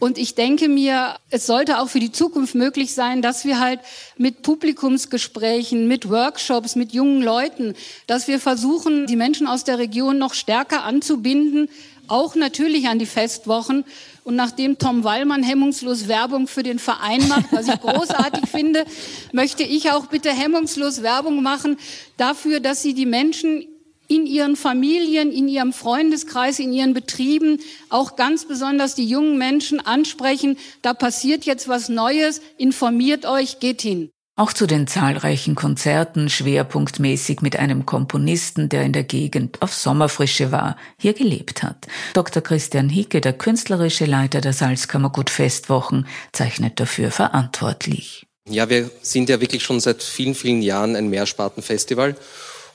Und 0.00 0.16
ich 0.16 0.34
denke 0.34 0.68
mir, 0.68 1.16
es 1.28 1.46
sollte 1.46 1.78
auch 1.78 1.88
für 1.88 2.00
die 2.00 2.10
Zukunft 2.10 2.54
möglich 2.54 2.94
sein, 2.94 3.20
dass 3.20 3.44
wir 3.44 3.60
halt 3.60 3.80
mit 4.16 4.40
Publikumsgesprächen, 4.40 5.86
mit 5.86 6.08
Workshops, 6.08 6.74
mit 6.74 6.94
jungen 6.94 7.22
Leuten, 7.22 7.74
dass 8.06 8.26
wir 8.26 8.40
versuchen, 8.40 9.06
die 9.06 9.16
Menschen 9.16 9.46
aus 9.46 9.62
der 9.62 9.78
Region 9.78 10.16
noch 10.16 10.32
stärker 10.32 10.84
anzubinden, 10.84 11.68
auch 12.08 12.34
natürlich 12.34 12.88
an 12.88 12.98
die 12.98 13.06
Festwochen. 13.06 13.84
Und 14.24 14.36
nachdem 14.36 14.78
Tom 14.78 15.04
Wallmann 15.04 15.42
hemmungslos 15.42 16.08
Werbung 16.08 16.46
für 16.46 16.62
den 16.62 16.78
Verein 16.78 17.28
macht, 17.28 17.52
was 17.52 17.68
ich 17.68 17.80
großartig 17.80 18.48
finde, 18.50 18.86
möchte 19.32 19.64
ich 19.64 19.90
auch 19.90 20.06
bitte 20.06 20.30
hemmungslos 20.30 21.02
Werbung 21.02 21.42
machen 21.42 21.76
dafür, 22.16 22.60
dass 22.60 22.80
sie 22.80 22.94
die 22.94 23.06
Menschen 23.06 23.66
in 24.10 24.26
ihren 24.26 24.56
Familien, 24.56 25.30
in 25.30 25.46
ihrem 25.46 25.72
Freundeskreis, 25.72 26.58
in 26.58 26.72
ihren 26.72 26.94
Betrieben 26.94 27.60
auch 27.90 28.16
ganz 28.16 28.46
besonders 28.46 28.96
die 28.96 29.06
jungen 29.06 29.38
Menschen 29.38 29.78
ansprechen, 29.78 30.58
da 30.82 30.94
passiert 30.94 31.44
jetzt 31.44 31.68
was 31.68 31.88
Neues, 31.88 32.40
informiert 32.58 33.24
euch, 33.24 33.60
geht 33.60 33.82
hin. 33.82 34.10
Auch 34.34 34.52
zu 34.52 34.66
den 34.66 34.86
zahlreichen 34.86 35.54
Konzerten, 35.54 36.28
schwerpunktmäßig 36.28 37.40
mit 37.40 37.56
einem 37.56 37.86
Komponisten, 37.86 38.68
der 38.68 38.82
in 38.82 38.92
der 38.92 39.04
Gegend 39.04 39.62
auf 39.62 39.72
Sommerfrische 39.74 40.50
war, 40.50 40.76
hier 40.98 41.12
gelebt 41.12 41.62
hat. 41.62 41.86
Dr. 42.14 42.42
Christian 42.42 42.88
Hicke, 42.88 43.20
der 43.20 43.34
künstlerische 43.34 44.06
Leiter 44.06 44.40
der 44.40 44.54
Salzkammergut 44.54 45.30
Festwochen, 45.30 46.06
zeichnet 46.32 46.80
dafür 46.80 47.10
verantwortlich. 47.10 48.26
Ja, 48.48 48.68
wir 48.68 48.90
sind 49.02 49.28
ja 49.28 49.40
wirklich 49.40 49.62
schon 49.62 49.78
seit 49.78 50.02
vielen, 50.02 50.34
vielen 50.34 50.62
Jahren 50.62 50.96
ein 50.96 51.10
Mehrspartenfestival 51.10 52.16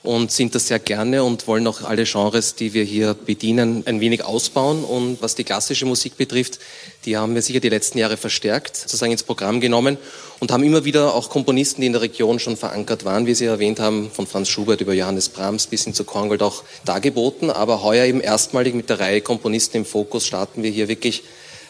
und 0.06 0.30
sind 0.30 0.54
das 0.54 0.68
sehr 0.68 0.78
gerne 0.78 1.24
und 1.24 1.48
wollen 1.48 1.66
auch 1.66 1.82
alle 1.82 2.04
Genres, 2.04 2.54
die 2.54 2.72
wir 2.74 2.84
hier 2.84 3.14
bedienen, 3.14 3.82
ein 3.86 4.00
wenig 4.00 4.24
ausbauen. 4.24 4.84
Und 4.84 5.20
was 5.20 5.34
die 5.34 5.42
klassische 5.42 5.84
Musik 5.84 6.16
betrifft, 6.16 6.60
die 7.04 7.16
haben 7.16 7.34
wir 7.34 7.42
sicher 7.42 7.58
die 7.58 7.68
letzten 7.68 7.98
Jahre 7.98 8.16
verstärkt, 8.16 8.76
sozusagen 8.76 9.10
ins 9.10 9.24
Programm 9.24 9.60
genommen 9.60 9.98
und 10.38 10.52
haben 10.52 10.62
immer 10.62 10.84
wieder 10.84 11.14
auch 11.14 11.28
Komponisten, 11.28 11.80
die 11.80 11.88
in 11.88 11.92
der 11.92 12.02
Region 12.02 12.38
schon 12.38 12.56
verankert 12.56 13.04
waren, 13.04 13.26
wie 13.26 13.34
Sie 13.34 13.46
erwähnt 13.46 13.80
haben, 13.80 14.10
von 14.12 14.28
Franz 14.28 14.48
Schubert 14.48 14.80
über 14.80 14.94
Johannes 14.94 15.28
Brahms 15.28 15.66
bis 15.66 15.84
hin 15.84 15.94
zu 15.94 16.04
Korngold 16.04 16.42
auch 16.42 16.62
dargeboten. 16.84 17.50
Aber 17.50 17.82
heuer 17.82 18.06
eben 18.06 18.20
erstmalig 18.20 18.74
mit 18.74 18.88
der 18.88 19.00
Reihe 19.00 19.22
Komponisten 19.22 19.78
im 19.78 19.84
Fokus 19.84 20.24
starten 20.24 20.62
wir 20.62 20.70
hier 20.70 20.86
wirklich 20.86 21.24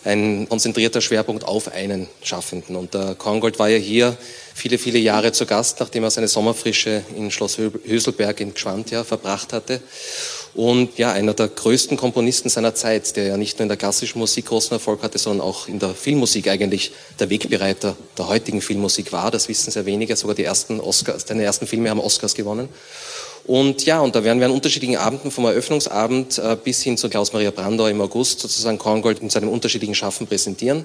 ein 0.06 0.48
konzentrierter 0.48 1.00
Schwerpunkt 1.00 1.44
auf 1.44 1.72
einen 1.72 2.08
Schaffenden. 2.22 2.76
Und 2.76 2.94
der 2.94 3.16
Korngold 3.16 3.58
war 3.58 3.68
ja 3.68 3.76
hier 3.76 4.16
viele, 4.54 4.78
viele 4.78 4.98
Jahre 4.98 5.32
zu 5.32 5.46
Gast, 5.46 5.80
nachdem 5.80 6.04
er 6.04 6.10
seine 6.10 6.28
Sommerfrische 6.28 7.02
in 7.16 7.30
Schloss 7.30 7.58
Höselberg 7.58 8.40
in 8.40 8.54
Gschwand 8.54 8.90
ja 8.92 9.02
verbracht 9.02 9.52
hatte. 9.52 9.80
Und 10.54 10.96
ja, 10.96 11.12
einer 11.12 11.34
der 11.34 11.48
größten 11.48 11.96
Komponisten 11.98 12.48
seiner 12.48 12.74
Zeit, 12.74 13.16
der 13.16 13.24
ja 13.24 13.36
nicht 13.36 13.58
nur 13.58 13.64
in 13.64 13.68
der 13.68 13.76
klassischen 13.76 14.20
Musik 14.20 14.46
großen 14.46 14.72
Erfolg 14.72 15.02
hatte, 15.02 15.18
sondern 15.18 15.46
auch 15.46 15.68
in 15.68 15.80
der 15.80 15.90
Filmmusik 15.90 16.48
eigentlich 16.48 16.92
der 17.18 17.28
Wegbereiter 17.28 17.96
der 18.16 18.28
heutigen 18.28 18.62
Filmmusik 18.62 19.12
war. 19.12 19.30
Das 19.30 19.48
wissen 19.48 19.70
sehr 19.70 19.84
wenige. 19.84 20.16
Sogar 20.16 20.36
die 20.36 20.44
ersten 20.44 20.80
Oscars, 20.80 21.24
seine 21.26 21.42
ersten 21.42 21.66
Filme 21.66 21.90
haben 21.90 22.00
Oscars 22.00 22.34
gewonnen. 22.34 22.68
Und 23.46 23.86
ja, 23.86 24.00
und 24.00 24.16
da 24.16 24.24
werden 24.24 24.40
wir 24.40 24.46
an 24.46 24.52
unterschiedlichen 24.52 24.96
Abenden 24.96 25.30
vom 25.30 25.44
Eröffnungsabend 25.44 26.38
äh, 26.38 26.56
bis 26.62 26.82
hin 26.82 26.96
zu 26.96 27.08
Klaus-Maria 27.08 27.52
Brandauer 27.52 27.90
im 27.90 28.00
August 28.00 28.40
sozusagen 28.40 28.76
Korngold 28.76 29.20
in 29.20 29.30
seinem 29.30 29.50
unterschiedlichen 29.50 29.94
Schaffen 29.94 30.26
präsentieren. 30.26 30.84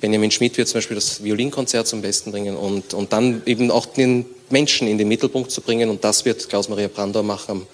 Benjamin 0.00 0.30
Schmidt 0.30 0.58
wird 0.58 0.68
zum 0.68 0.78
Beispiel 0.78 0.96
das 0.96 1.24
Violinkonzert 1.24 1.86
zum 1.86 2.02
Besten 2.02 2.30
bringen 2.30 2.56
und, 2.56 2.92
und 2.92 3.14
dann 3.14 3.40
eben 3.46 3.70
auch 3.70 3.86
den 3.86 4.26
Menschen 4.50 4.86
in 4.86 4.98
den 4.98 5.08
Mittelpunkt 5.08 5.50
zu 5.50 5.62
bringen. 5.62 5.88
Und 5.88 6.04
das 6.04 6.26
wird 6.26 6.46
Klaus-Maria 6.50 6.88
Brandauer 6.88 7.22
machen 7.22 7.66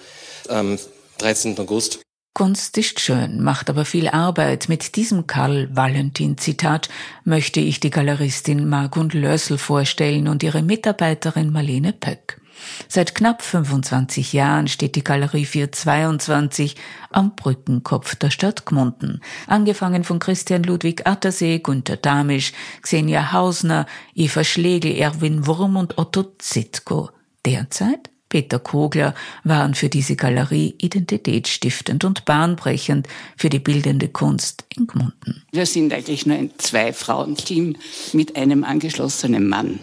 am, 0.47 0.55
am 0.71 0.79
13. 1.17 1.59
August. 1.59 1.99
Kunst 2.33 2.77
ist 2.77 3.01
schön, 3.01 3.43
macht 3.43 3.69
aber 3.69 3.83
viel 3.83 4.07
Arbeit. 4.07 4.69
Mit 4.69 4.95
diesem 4.95 5.27
Karl-Valentin-Zitat 5.27 6.87
möchte 7.25 7.59
ich 7.59 7.81
die 7.81 7.89
Galeristin 7.89 8.69
Margund 8.69 9.13
Lössel 9.13 9.57
vorstellen 9.57 10.29
und 10.29 10.41
ihre 10.41 10.61
Mitarbeiterin 10.61 11.51
Marlene 11.51 11.91
Pöck. 11.91 12.40
Seit 12.87 13.15
knapp 13.15 13.41
25 13.41 14.33
Jahren 14.33 14.67
steht 14.67 14.95
die 14.95 15.03
Galerie 15.03 15.45
422 15.45 16.75
am 17.09 17.35
Brückenkopf 17.35 18.15
der 18.15 18.31
Stadt 18.31 18.65
Gmunden. 18.65 19.21
Angefangen 19.47 20.03
von 20.03 20.19
Christian 20.19 20.63
Ludwig 20.63 21.07
Attersee, 21.07 21.59
Günter 21.59 21.97
Damisch, 21.97 22.53
Xenia 22.81 23.31
Hausner, 23.31 23.85
Eva 24.15 24.43
Schlegel, 24.43 24.95
Erwin 24.95 25.45
Wurm 25.47 25.75
und 25.75 25.97
Otto 25.97 26.23
Zitko. 26.37 27.09
Derzeit 27.45 28.11
Peter 28.31 28.59
Kogler 28.59 29.13
waren 29.43 29.75
für 29.75 29.89
diese 29.89 30.15
Galerie 30.15 30.73
identitätsstiftend 30.79 32.05
und 32.05 32.23
bahnbrechend 32.23 33.07
für 33.35 33.49
die 33.49 33.59
bildende 33.59 34.07
Kunst 34.07 34.63
in 34.75 34.87
Gmunden. 34.87 35.43
Wir 35.51 35.65
sind 35.65 35.93
eigentlich 35.93 36.25
nur 36.25 36.37
ein 36.37 36.49
Zwei-Frauen-Team 36.57 37.75
mit 38.13 38.37
einem 38.37 38.63
angeschlossenen 38.63 39.47
Mann, 39.47 39.79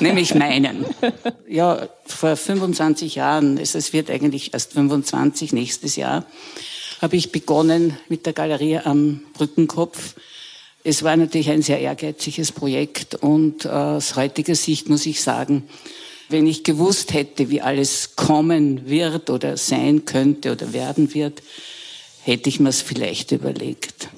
nämlich 0.00 0.34
meinen. 0.34 0.86
Ja, 1.46 1.88
vor 2.06 2.36
25 2.36 3.16
Jahren, 3.16 3.58
es 3.58 3.92
wird 3.92 4.08
eigentlich 4.08 4.54
erst 4.54 4.72
25 4.74 5.52
nächstes 5.52 5.96
Jahr, 5.96 6.24
habe 7.02 7.16
ich 7.16 7.32
begonnen 7.32 7.96
mit 8.08 8.24
der 8.24 8.32
Galerie 8.32 8.78
am 8.78 9.22
Brückenkopf. 9.34 10.14
Es 10.84 11.02
war 11.02 11.16
natürlich 11.16 11.50
ein 11.50 11.62
sehr 11.62 11.80
ehrgeiziges 11.80 12.52
Projekt 12.52 13.16
und 13.16 13.66
aus 13.66 14.14
heutiger 14.14 14.54
Sicht 14.54 14.88
muss 14.88 15.06
ich 15.06 15.20
sagen, 15.20 15.64
Wenn 16.30 16.46
ich 16.46 16.62
gewusst 16.62 17.12
hätte, 17.12 17.50
wie 17.50 17.60
alles 17.60 18.14
kommen 18.14 18.88
wird 18.88 19.30
oder 19.30 19.56
sein 19.56 20.04
könnte 20.04 20.52
oder 20.52 20.72
werden 20.72 21.12
wird, 21.12 21.42
hätte 22.22 22.48
ich 22.48 22.60
mir 22.60 22.68
es 22.68 22.80
vielleicht 22.82 23.32
überlegt. 23.32 24.08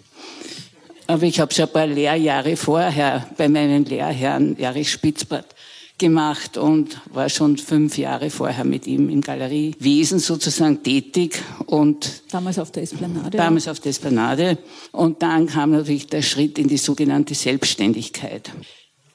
Aber 1.06 1.22
ich 1.24 1.40
habe 1.40 1.52
schon 1.52 1.64
ein 1.64 1.72
paar 1.72 1.86
Lehrjahre 1.86 2.56
vorher 2.56 3.28
bei 3.36 3.48
meinen 3.48 3.86
Lehrherrn 3.86 4.58
Erich 4.58 4.90
Spitzbart 4.90 5.54
gemacht 5.98 6.58
und 6.58 7.00
war 7.12 7.28
schon 7.28 7.56
fünf 7.56 7.96
Jahre 7.96 8.28
vorher 8.28 8.64
mit 8.64 8.86
ihm 8.86 9.08
im 9.08 9.20
Galeriewesen 9.20 10.18
sozusagen 10.18 10.82
tätig 10.82 11.40
und 11.66 12.22
damals 12.30 12.58
auf 12.58 12.72
der 12.72 12.82
Esplanade. 12.82 13.36
Damals 13.36 13.68
auf 13.68 13.80
der 13.80 13.90
Esplanade 13.90 14.58
und 14.90 15.22
dann 15.22 15.46
kam 15.46 15.70
natürlich 15.70 16.08
der 16.08 16.22
Schritt 16.22 16.58
in 16.58 16.68
die 16.68 16.76
sogenannte 16.76 17.34
Selbstständigkeit. 17.34 18.50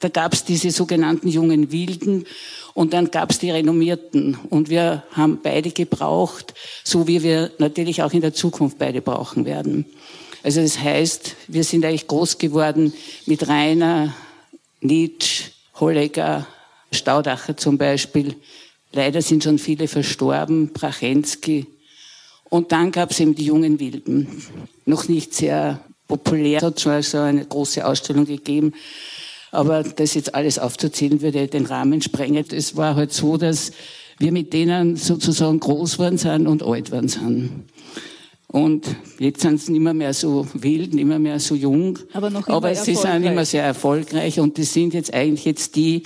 Da 0.00 0.08
gab 0.08 0.32
es 0.32 0.44
diese 0.44 0.70
sogenannten 0.70 1.28
jungen 1.28 1.72
Wilden 1.72 2.24
und 2.74 2.92
dann 2.92 3.10
gab 3.10 3.30
es 3.30 3.38
die 3.38 3.50
Renommierten 3.50 4.38
und 4.50 4.68
wir 4.68 5.02
haben 5.12 5.40
beide 5.42 5.70
gebraucht, 5.70 6.54
so 6.84 7.08
wie 7.08 7.22
wir 7.22 7.50
natürlich 7.58 8.02
auch 8.02 8.12
in 8.12 8.20
der 8.20 8.32
Zukunft 8.32 8.78
beide 8.78 9.00
brauchen 9.00 9.44
werden. 9.44 9.86
Also 10.44 10.62
das 10.62 10.78
heißt, 10.78 11.34
wir 11.48 11.64
sind 11.64 11.84
eigentlich 11.84 12.06
groß 12.06 12.38
geworden 12.38 12.92
mit 13.26 13.48
Rainer, 13.48 14.14
Nietzsche, 14.80 15.50
Holleger, 15.74 16.46
Staudacher 16.92 17.56
zum 17.56 17.76
Beispiel. 17.78 18.36
Leider 18.92 19.20
sind 19.20 19.44
schon 19.44 19.58
viele 19.58 19.88
verstorben, 19.88 20.72
Prachensky. 20.72 21.66
Und 22.48 22.72
dann 22.72 22.92
gab 22.92 23.10
es 23.10 23.20
eben 23.20 23.34
die 23.34 23.44
jungen 23.44 23.78
Wilden. 23.78 24.42
Noch 24.86 25.08
nicht 25.08 25.34
sehr 25.34 25.84
populär, 26.06 26.62
hat 26.62 26.80
schon 26.80 27.02
so 27.02 27.18
eine 27.18 27.44
große 27.44 27.84
Ausstellung 27.86 28.24
gegeben. 28.24 28.72
Aber 29.50 29.82
das 29.82 30.14
jetzt 30.14 30.34
alles 30.34 30.58
aufzuzählen, 30.58 31.22
würde 31.22 31.46
den 31.48 31.66
Rahmen 31.66 32.02
sprengen. 32.02 32.44
Es 32.50 32.76
war 32.76 32.96
halt 32.96 33.12
so, 33.12 33.36
dass 33.36 33.72
wir 34.18 34.32
mit 34.32 34.52
denen 34.52 34.96
sozusagen 34.96 35.60
groß 35.60 35.94
geworden 35.94 36.18
sind 36.18 36.46
und 36.46 36.62
alt 36.62 36.86
geworden 36.86 37.08
sind. 37.08 37.64
Und 38.50 38.86
jetzt 39.18 39.42
sind 39.42 39.60
sie 39.60 39.72
nicht 39.72 39.82
mehr, 39.82 39.92
mehr 39.92 40.14
so 40.14 40.46
wild, 40.54 40.94
nicht 40.94 41.04
mehr, 41.04 41.18
mehr 41.18 41.38
so 41.38 41.54
jung. 41.54 41.98
Aber, 42.14 42.30
noch 42.30 42.48
Aber 42.48 42.74
sie 42.74 42.94
sind 42.94 43.22
immer 43.24 43.44
sehr 43.44 43.62
erfolgreich 43.62 44.40
und 44.40 44.56
die 44.56 44.64
sind 44.64 44.94
jetzt 44.94 45.12
eigentlich 45.12 45.44
jetzt 45.44 45.76
die, 45.76 46.04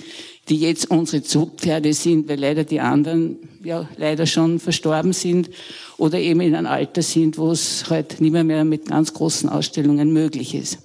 die 0.49 0.57
jetzt 0.57 0.91
unsere 0.91 1.23
Zugpferde 1.23 1.93
sind, 1.93 2.27
weil 2.27 2.39
leider 2.39 2.65
die 2.65 2.81
anderen 2.81 3.37
ja 3.63 3.87
leider 3.95 4.25
schon 4.25 4.59
verstorben 4.59 5.13
sind 5.13 5.49
oder 5.97 6.19
eben 6.19 6.41
in 6.41 6.53
einem 6.53 6.67
Alter 6.67 7.01
sind, 7.01 7.37
wo 7.37 7.51
es 7.51 7.89
halt 7.89 8.19
nicht 8.19 8.33
mehr, 8.33 8.43
mehr 8.43 8.65
mit 8.65 8.87
ganz 8.87 9.13
großen 9.13 9.47
Ausstellungen 9.47 10.11
möglich 10.11 10.53
ist. 10.53 10.79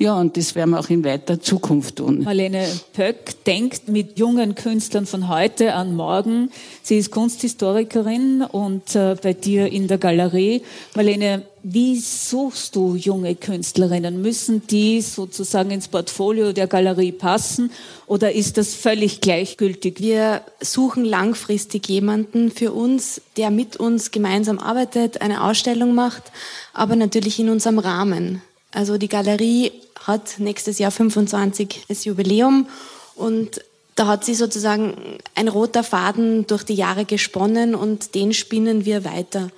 Ja, 0.00 0.18
und 0.18 0.38
das 0.38 0.54
werden 0.54 0.70
wir 0.70 0.80
auch 0.80 0.88
in 0.88 1.04
weiter 1.04 1.42
Zukunft 1.42 1.96
tun. 1.96 2.22
Marlene 2.22 2.66
Pöck 2.94 3.44
denkt 3.44 3.88
mit 3.88 4.18
jungen 4.18 4.54
Künstlern 4.54 5.04
von 5.04 5.28
heute 5.28 5.74
an 5.74 5.94
morgen. 5.94 6.50
Sie 6.82 6.96
ist 6.96 7.10
Kunsthistorikerin 7.10 8.40
und 8.40 8.96
äh, 8.96 9.14
bei 9.22 9.34
dir 9.34 9.70
in 9.70 9.88
der 9.88 9.98
Galerie. 9.98 10.62
Marlene, 10.94 11.42
wie 11.62 12.00
suchst 12.00 12.76
du 12.76 12.94
junge 12.94 13.34
Künstlerinnen? 13.34 14.22
Müssen 14.22 14.66
die 14.66 15.02
sozusagen 15.02 15.70
ins 15.70 15.88
Portfolio 15.88 16.54
der 16.54 16.66
Galerie 16.66 17.12
passen 17.12 17.70
oder 18.06 18.32
ist 18.32 18.56
das 18.56 18.72
völlig 18.72 19.20
gleichgültig? 19.20 20.00
Wir 20.00 20.40
suchen 20.62 21.04
langfristig 21.04 21.86
jemanden 21.90 22.50
für 22.50 22.72
uns, 22.72 23.20
der 23.36 23.50
mit 23.50 23.76
uns 23.76 24.10
gemeinsam 24.12 24.60
arbeitet, 24.60 25.20
eine 25.20 25.44
Ausstellung 25.44 25.94
macht, 25.94 26.32
aber 26.72 26.96
natürlich 26.96 27.38
in 27.38 27.50
unserem 27.50 27.78
Rahmen. 27.78 28.40
Also 28.72 28.96
die 28.96 29.08
Galerie 29.08 29.72
hat 30.10 30.38
nächstes 30.38 30.78
Jahr 30.78 30.90
25 30.90 31.86
das 31.88 32.04
Jubiläum 32.04 32.66
und 33.14 33.62
da 33.96 34.06
hat 34.06 34.24
sie 34.24 34.34
sozusagen 34.34 35.18
ein 35.34 35.48
roter 35.48 35.82
Faden 35.82 36.46
durch 36.46 36.64
die 36.64 36.74
Jahre 36.74 37.04
gesponnen 37.04 37.74
und 37.74 38.14
den 38.14 38.32
spinnen 38.32 38.84
wir 38.84 39.04
weiter. 39.04 39.50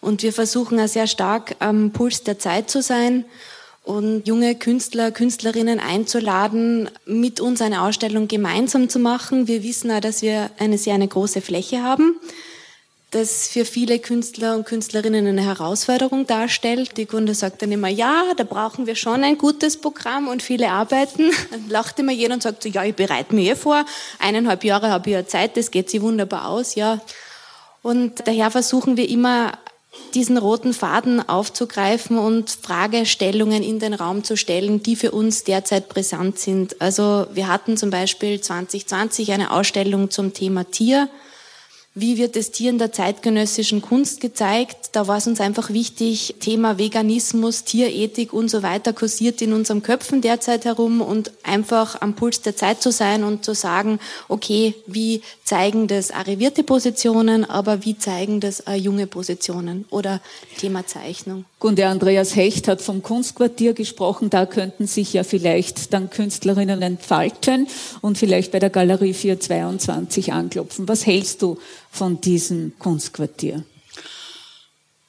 Und 0.00 0.22
wir 0.22 0.32
versuchen 0.32 0.80
auch 0.80 0.88
sehr 0.88 1.06
stark 1.06 1.56
am 1.58 1.92
Puls 1.92 2.22
der 2.22 2.38
Zeit 2.38 2.70
zu 2.70 2.82
sein 2.82 3.24
und 3.84 4.26
junge 4.26 4.54
Künstler, 4.54 5.10
Künstlerinnen 5.10 5.78
einzuladen, 5.78 6.88
mit 7.04 7.40
uns 7.40 7.60
eine 7.60 7.82
Ausstellung 7.82 8.28
gemeinsam 8.28 8.88
zu 8.88 8.98
machen. 8.98 9.46
Wir 9.46 9.62
wissen 9.62 9.90
auch, 9.90 10.00
dass 10.00 10.22
wir 10.22 10.50
eine 10.58 10.78
sehr 10.78 10.94
eine 10.94 11.08
große 11.08 11.40
Fläche 11.40 11.82
haben 11.82 12.16
das 13.12 13.46
für 13.48 13.64
viele 13.64 13.98
Künstler 13.98 14.56
und 14.56 14.64
Künstlerinnen 14.64 15.26
eine 15.26 15.44
Herausforderung 15.44 16.26
darstellt. 16.26 16.96
Die 16.96 17.06
Kunde 17.06 17.34
sagt 17.34 17.62
dann 17.62 17.70
immer, 17.70 17.88
ja, 17.88 18.24
da 18.36 18.44
brauchen 18.44 18.86
wir 18.86 18.96
schon 18.96 19.22
ein 19.22 19.38
gutes 19.38 19.76
Programm 19.76 20.28
und 20.28 20.42
viele 20.42 20.70
Arbeiten. 20.70 21.30
Dann 21.50 21.68
lacht 21.68 21.98
immer 21.98 22.12
jeder 22.12 22.34
und 22.34 22.42
sagt 22.42 22.62
so, 22.62 22.68
ja, 22.68 22.82
ich 22.84 22.94
bereite 22.94 23.34
mir 23.34 23.52
eh 23.52 23.54
vor, 23.54 23.84
eineinhalb 24.18 24.64
Jahre 24.64 24.90
habe 24.90 25.10
ich 25.10 25.14
ja 25.14 25.26
Zeit, 25.26 25.56
das 25.56 25.70
geht 25.70 25.90
sich 25.90 26.00
wunderbar 26.00 26.48
aus, 26.48 26.74
ja. 26.74 27.00
Und 27.82 28.26
daher 28.26 28.50
versuchen 28.50 28.96
wir 28.96 29.08
immer, 29.08 29.52
diesen 30.14 30.38
roten 30.38 30.72
Faden 30.72 31.28
aufzugreifen 31.28 32.16
und 32.18 32.50
Fragestellungen 32.50 33.62
in 33.62 33.78
den 33.78 33.92
Raum 33.92 34.24
zu 34.24 34.36
stellen, 34.36 34.82
die 34.82 34.96
für 34.96 35.10
uns 35.10 35.44
derzeit 35.44 35.90
brisant 35.90 36.38
sind. 36.38 36.80
Also 36.80 37.26
wir 37.34 37.48
hatten 37.48 37.76
zum 37.76 37.90
Beispiel 37.90 38.40
2020 38.40 39.32
eine 39.32 39.50
Ausstellung 39.50 40.10
zum 40.10 40.32
Thema 40.32 40.64
Tier 40.64 41.08
wie 41.94 42.16
wird 42.16 42.36
das 42.36 42.50
Tier 42.50 42.70
in 42.70 42.78
der 42.78 42.90
zeitgenössischen 42.90 43.82
Kunst 43.82 44.22
gezeigt? 44.22 44.90
Da 44.92 45.08
war 45.08 45.18
es 45.18 45.26
uns 45.26 45.42
einfach 45.42 45.68
wichtig, 45.70 46.36
Thema 46.40 46.78
Veganismus, 46.78 47.64
Tierethik 47.64 48.32
und 48.32 48.48
so 48.50 48.62
weiter 48.62 48.94
kursiert 48.94 49.42
in 49.42 49.52
unseren 49.52 49.82
Köpfen 49.82 50.22
derzeit 50.22 50.64
herum 50.64 51.02
und 51.02 51.32
einfach 51.42 52.00
am 52.00 52.14
Puls 52.14 52.40
der 52.40 52.56
Zeit 52.56 52.80
zu 52.80 52.90
sein 52.92 53.24
und 53.24 53.44
zu 53.44 53.54
sagen, 53.54 53.98
okay, 54.28 54.74
wie 54.86 55.20
zeigen 55.44 55.86
das 55.86 56.10
arrivierte 56.12 56.62
Positionen, 56.62 57.44
aber 57.44 57.84
wie 57.84 57.98
zeigen 57.98 58.40
das 58.40 58.60
äh, 58.60 58.74
junge 58.74 59.06
Positionen 59.06 59.84
oder 59.90 60.22
Thema 60.56 60.86
Zeichnung? 60.86 61.44
Und 61.58 61.78
der 61.78 61.90
Andreas 61.90 62.34
Hecht 62.34 62.68
hat 62.68 62.80
vom 62.80 63.02
Kunstquartier 63.02 63.74
gesprochen, 63.74 64.30
da 64.30 64.46
könnten 64.46 64.86
sich 64.86 65.12
ja 65.12 65.24
vielleicht 65.24 65.92
dann 65.92 66.08
Künstlerinnen 66.08 66.80
entfalten 66.80 67.68
und 68.00 68.16
vielleicht 68.16 68.50
bei 68.50 68.58
der 68.58 68.70
Galerie 68.70 69.12
422 69.12 70.32
anklopfen. 70.32 70.88
Was 70.88 71.04
hältst 71.06 71.42
du 71.42 71.58
von 71.92 72.20
diesem 72.20 72.72
Kunstquartier? 72.78 73.62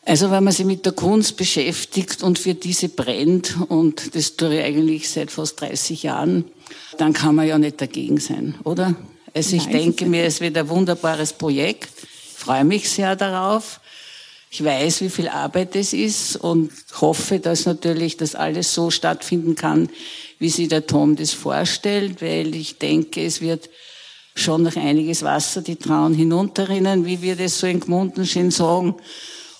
Also 0.05 0.29
wenn 0.29 0.43
man 0.43 0.51
sich 0.51 0.65
mit 0.65 0.85
der 0.85 0.91
Kunst 0.91 1.37
beschäftigt 1.37 2.21
und 2.23 2.37
für 2.37 2.53
diese 2.53 2.89
brennt, 2.89 3.55
und 3.69 4.15
das 4.15 4.35
tue 4.35 4.59
ich 4.59 4.63
eigentlich 4.63 5.09
seit 5.09 5.31
fast 5.31 5.61
30 5.61 6.03
Jahren, 6.03 6.43
dann 6.97 7.13
kann 7.13 7.35
man 7.35 7.47
ja 7.47 7.57
nicht 7.57 7.79
dagegen 7.79 8.19
sein, 8.19 8.55
oder? 8.65 8.95
Also 9.33 9.55
ich 9.55 9.63
Nein, 9.63 9.77
denke 9.77 10.05
mir, 10.05 10.25
es 10.25 10.41
wird 10.41 10.57
ein 10.57 10.67
wunderbares 10.67 11.31
Projekt. 11.31 11.89
Ich 12.03 12.37
freue 12.37 12.65
mich 12.65 12.89
sehr 12.89 13.15
darauf. 13.15 13.79
Ich 14.51 14.61
weiß, 14.61 15.01
wie 15.01 15.09
viel 15.09 15.29
Arbeit 15.29 15.75
es 15.77 15.93
ist 15.93 16.35
und 16.35 16.69
hoffe, 16.99 17.39
dass 17.39 17.65
natürlich 17.65 18.17
das 18.17 18.35
alles 18.35 18.73
so 18.73 18.91
stattfinden 18.91 19.55
kann, 19.55 19.89
wie 20.37 20.49
sich 20.49 20.67
der 20.67 20.85
Tom 20.85 21.15
das 21.15 21.31
vorstellt, 21.31 22.21
weil 22.21 22.53
ich 22.53 22.77
denke, 22.77 23.25
es 23.25 23.39
wird 23.39 23.69
schon 24.35 24.63
noch 24.63 24.75
einiges 24.75 25.23
Wasser 25.23 25.61
die 25.61 25.75
Trauen 25.75 26.13
hinunterrinnen, 26.13 27.05
wie 27.05 27.21
wir 27.21 27.35
das 27.35 27.59
so 27.59 27.67
in 27.67 27.79
Gmunden 27.79 28.25
schön 28.25 28.51
sagen. 28.51 28.95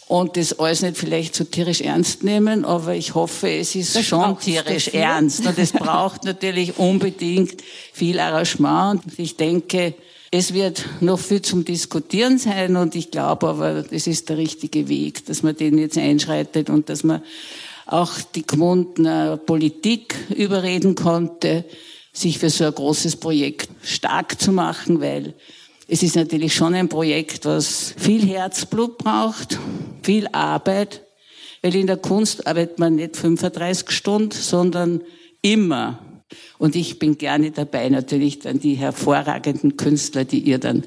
Und 0.08 0.38
das 0.38 0.60
alles 0.60 0.82
nicht 0.82 0.98
vielleicht 0.98 1.34
so 1.34 1.44
tierisch 1.44 1.82
ernst 1.82 2.24
nehmen, 2.24 2.66
aber 2.66 2.94
ich 2.94 3.16
hoffe, 3.16 3.50
es 3.50 3.74
ist 3.74 3.96
das 3.96 4.06
schon 4.06 4.38
tierisch 4.38 4.90
ernst. 4.90 5.46
Und 5.46 5.58
es 5.58 5.72
braucht 5.74 6.26
natürlich 6.26 6.78
unbedingt 6.78 7.64
viel 7.94 8.20
Arrangement. 8.20 9.04
Und 9.06 9.18
ich 9.18 9.38
denke, 9.38 9.96
es 10.36 10.54
wird 10.54 10.84
noch 11.00 11.20
viel 11.20 11.44
zum 11.44 11.64
Diskutieren 11.64 12.40
sein 12.40 12.76
und 12.76 12.96
ich 12.96 13.12
glaube 13.12 13.48
aber, 13.48 13.84
das 13.84 14.08
ist 14.08 14.30
der 14.30 14.38
richtige 14.38 14.90
Weg, 14.90 15.28
dass 15.28 15.44
man 15.44 15.56
den 15.56 15.78
jetzt 15.78 15.96
einschreitet 15.96 16.72
und 16.72 16.90
dass 16.90 17.04
man 17.04 17.22
auch 17.86 18.12
die 18.34 18.42
Gmundner 18.42 19.38
Politik 19.38 20.16
überreden 20.36 20.96
konnte, 20.96 21.66
sich 22.14 22.38
für 22.38 22.50
so 22.50 22.66
ein 22.66 22.74
großes 22.74 23.18
Projekt 23.18 23.70
stark 23.82 24.40
zu 24.40 24.52
machen, 24.52 25.02
weil 25.02 25.34
es 25.88 26.04
ist 26.04 26.16
natürlich 26.16 26.54
schon 26.54 26.76
ein 26.76 26.88
Projekt, 26.88 27.46
was 27.46 27.94
viel 27.98 28.26
Herzblut 28.26 28.98
braucht, 28.98 29.60
viel 30.02 30.28
Arbeit, 30.32 31.02
weil 31.62 31.76
in 31.76 31.88
der 31.88 31.98
Kunst 31.98 32.48
arbeitet 32.48 32.80
man 32.80 32.96
nicht 32.96 33.18
35 33.18 33.92
Stunden, 33.92 34.32
sondern 34.32 35.02
immer. 35.42 36.00
Und 36.58 36.76
ich 36.76 37.00
bin 37.00 37.18
gerne 37.18 37.52
dabei, 37.52 37.90
natürlich 37.90 38.40
dann 38.40 38.60
die 38.60 38.76
hervorragenden 38.76 39.76
Künstler, 39.76 40.24
die 40.24 40.40
ihr 40.40 40.58
dann 40.58 40.84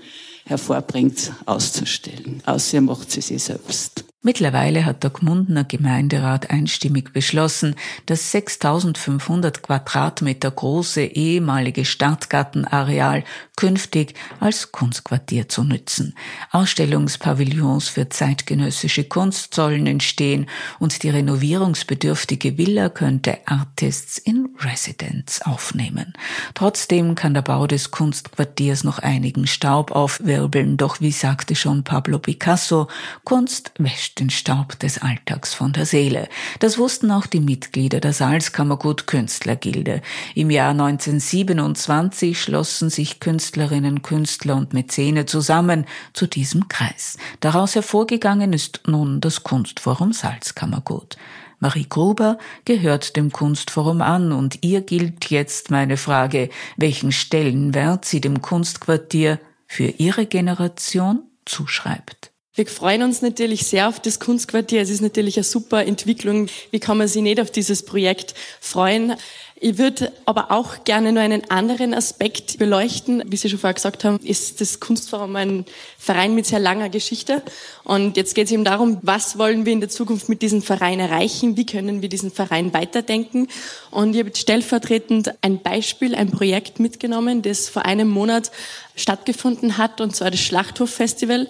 hervorbringt, 0.46 1.32
auszustellen. 1.44 2.42
Außer 2.46 2.78
ihr 2.78 2.80
macht 2.80 3.10
sie 3.10 3.20
sich 3.20 3.42
selbst. 3.42 4.05
Mittlerweile 4.26 4.84
hat 4.84 5.04
der 5.04 5.10
Gmundner 5.10 5.62
Gemeinderat 5.62 6.50
einstimmig 6.50 7.12
beschlossen, 7.12 7.76
das 8.06 8.32
6500 8.32 9.62
Quadratmeter 9.62 10.50
große 10.50 11.02
ehemalige 11.02 11.84
Stadtgartenareal 11.84 13.22
künftig 13.56 14.14
als 14.38 14.70
Kunstquartier 14.70 15.48
zu 15.48 15.64
nützen. 15.64 16.14
Ausstellungspavillons 16.52 17.88
für 17.88 18.08
zeitgenössische 18.08 19.04
Kunst 19.04 19.54
sollen 19.54 19.86
entstehen 19.86 20.46
und 20.78 21.02
die 21.02 21.08
renovierungsbedürftige 21.08 22.58
Villa 22.58 22.90
könnte 22.90 23.38
Artists 23.46 24.18
in 24.18 24.50
Residence 24.60 25.40
aufnehmen. 25.42 26.12
Trotzdem 26.54 27.14
kann 27.14 27.34
der 27.34 27.42
Bau 27.42 27.66
des 27.66 27.90
Kunstquartiers 27.90 28.84
noch 28.84 28.98
einigen 28.98 29.46
Staub 29.46 29.90
aufwirbeln, 29.90 30.76
doch 30.76 31.00
wie 31.00 31.12
sagte 31.12 31.54
schon 31.54 31.82
Pablo 31.82 32.18
Picasso, 32.18 32.88
Kunst 33.24 33.72
wäscht 33.78 34.20
den 34.20 34.30
Staub 34.30 34.78
des 34.78 34.98
Alltags 34.98 35.54
von 35.54 35.72
der 35.72 35.86
Seele. 35.86 36.28
Das 36.58 36.76
wussten 36.76 37.10
auch 37.10 37.26
die 37.26 37.40
Mitglieder 37.40 38.00
der 38.00 38.12
Salzkammergut 38.12 39.06
Künstlergilde. 39.06 40.02
Im 40.34 40.50
Jahr 40.50 40.70
1927 40.70 42.40
schlossen 42.40 42.90
sich 42.90 43.20
Künstlerinnen, 43.46 44.02
Künstler 44.02 44.56
und 44.56 44.72
Mäzene 44.72 45.24
zusammen 45.24 45.86
zu 46.12 46.26
diesem 46.26 46.66
Kreis. 46.66 47.16
Daraus 47.38 47.76
hervorgegangen 47.76 48.52
ist 48.52 48.80
nun 48.88 49.20
das 49.20 49.44
Kunstforum 49.44 50.12
Salzkammergut. 50.12 51.16
Marie 51.60 51.86
Gruber 51.88 52.38
gehört 52.64 53.14
dem 53.14 53.30
Kunstforum 53.30 54.02
an 54.02 54.32
und 54.32 54.64
ihr 54.64 54.80
gilt 54.80 55.30
jetzt 55.30 55.70
meine 55.70 55.96
Frage, 55.96 56.50
welchen 56.76 57.12
Stellenwert 57.12 58.04
sie 58.04 58.20
dem 58.20 58.42
Kunstquartier 58.42 59.38
für 59.68 59.86
ihre 59.86 60.26
Generation 60.26 61.22
zuschreibt. 61.44 62.32
Wir 62.56 62.66
freuen 62.66 63.02
uns 63.02 63.22
natürlich 63.22 63.66
sehr 63.66 63.86
auf 63.86 64.00
das 64.00 64.18
Kunstquartier. 64.18 64.80
Es 64.80 64.90
ist 64.90 65.02
natürlich 65.02 65.36
eine 65.36 65.44
super 65.44 65.84
Entwicklung. 65.84 66.48
Wie 66.72 66.80
kann 66.80 66.98
man 66.98 67.06
sich 67.06 67.22
nicht 67.22 67.40
auf 67.40 67.50
dieses 67.50 67.84
Projekt 67.84 68.34
freuen? 68.60 69.14
Ich 69.58 69.78
würde 69.78 70.12
aber 70.26 70.50
auch 70.50 70.84
gerne 70.84 71.12
nur 71.12 71.22
einen 71.22 71.50
anderen 71.50 71.94
Aspekt 71.94 72.58
beleuchten. 72.58 73.22
Wie 73.26 73.38
Sie 73.38 73.48
schon 73.48 73.58
vorher 73.58 73.72
gesagt 73.72 74.04
haben, 74.04 74.18
ist 74.18 74.60
das 74.60 74.80
Kunstforum 74.80 75.34
ein 75.34 75.64
Verein 75.96 76.34
mit 76.34 76.44
sehr 76.44 76.58
langer 76.58 76.90
Geschichte. 76.90 77.42
Und 77.82 78.18
jetzt 78.18 78.34
geht 78.34 78.46
es 78.46 78.52
eben 78.52 78.64
darum, 78.64 78.98
was 79.00 79.38
wollen 79.38 79.64
wir 79.64 79.72
in 79.72 79.80
der 79.80 79.88
Zukunft 79.88 80.28
mit 80.28 80.42
diesem 80.42 80.60
Verein 80.60 81.00
erreichen? 81.00 81.56
Wie 81.56 81.64
können 81.64 82.02
wir 82.02 82.10
diesen 82.10 82.30
Verein 82.30 82.74
weiterdenken? 82.74 83.48
Und 83.90 84.14
ich 84.14 84.20
habe 84.20 84.36
stellvertretend 84.36 85.32
ein 85.40 85.62
Beispiel, 85.62 86.14
ein 86.14 86.30
Projekt 86.30 86.78
mitgenommen, 86.78 87.40
das 87.40 87.70
vor 87.70 87.86
einem 87.86 88.08
Monat 88.08 88.50
stattgefunden 88.94 89.78
hat, 89.78 90.02
und 90.02 90.14
zwar 90.14 90.30
das 90.30 90.40
Schlachthof-Festival. 90.40 91.48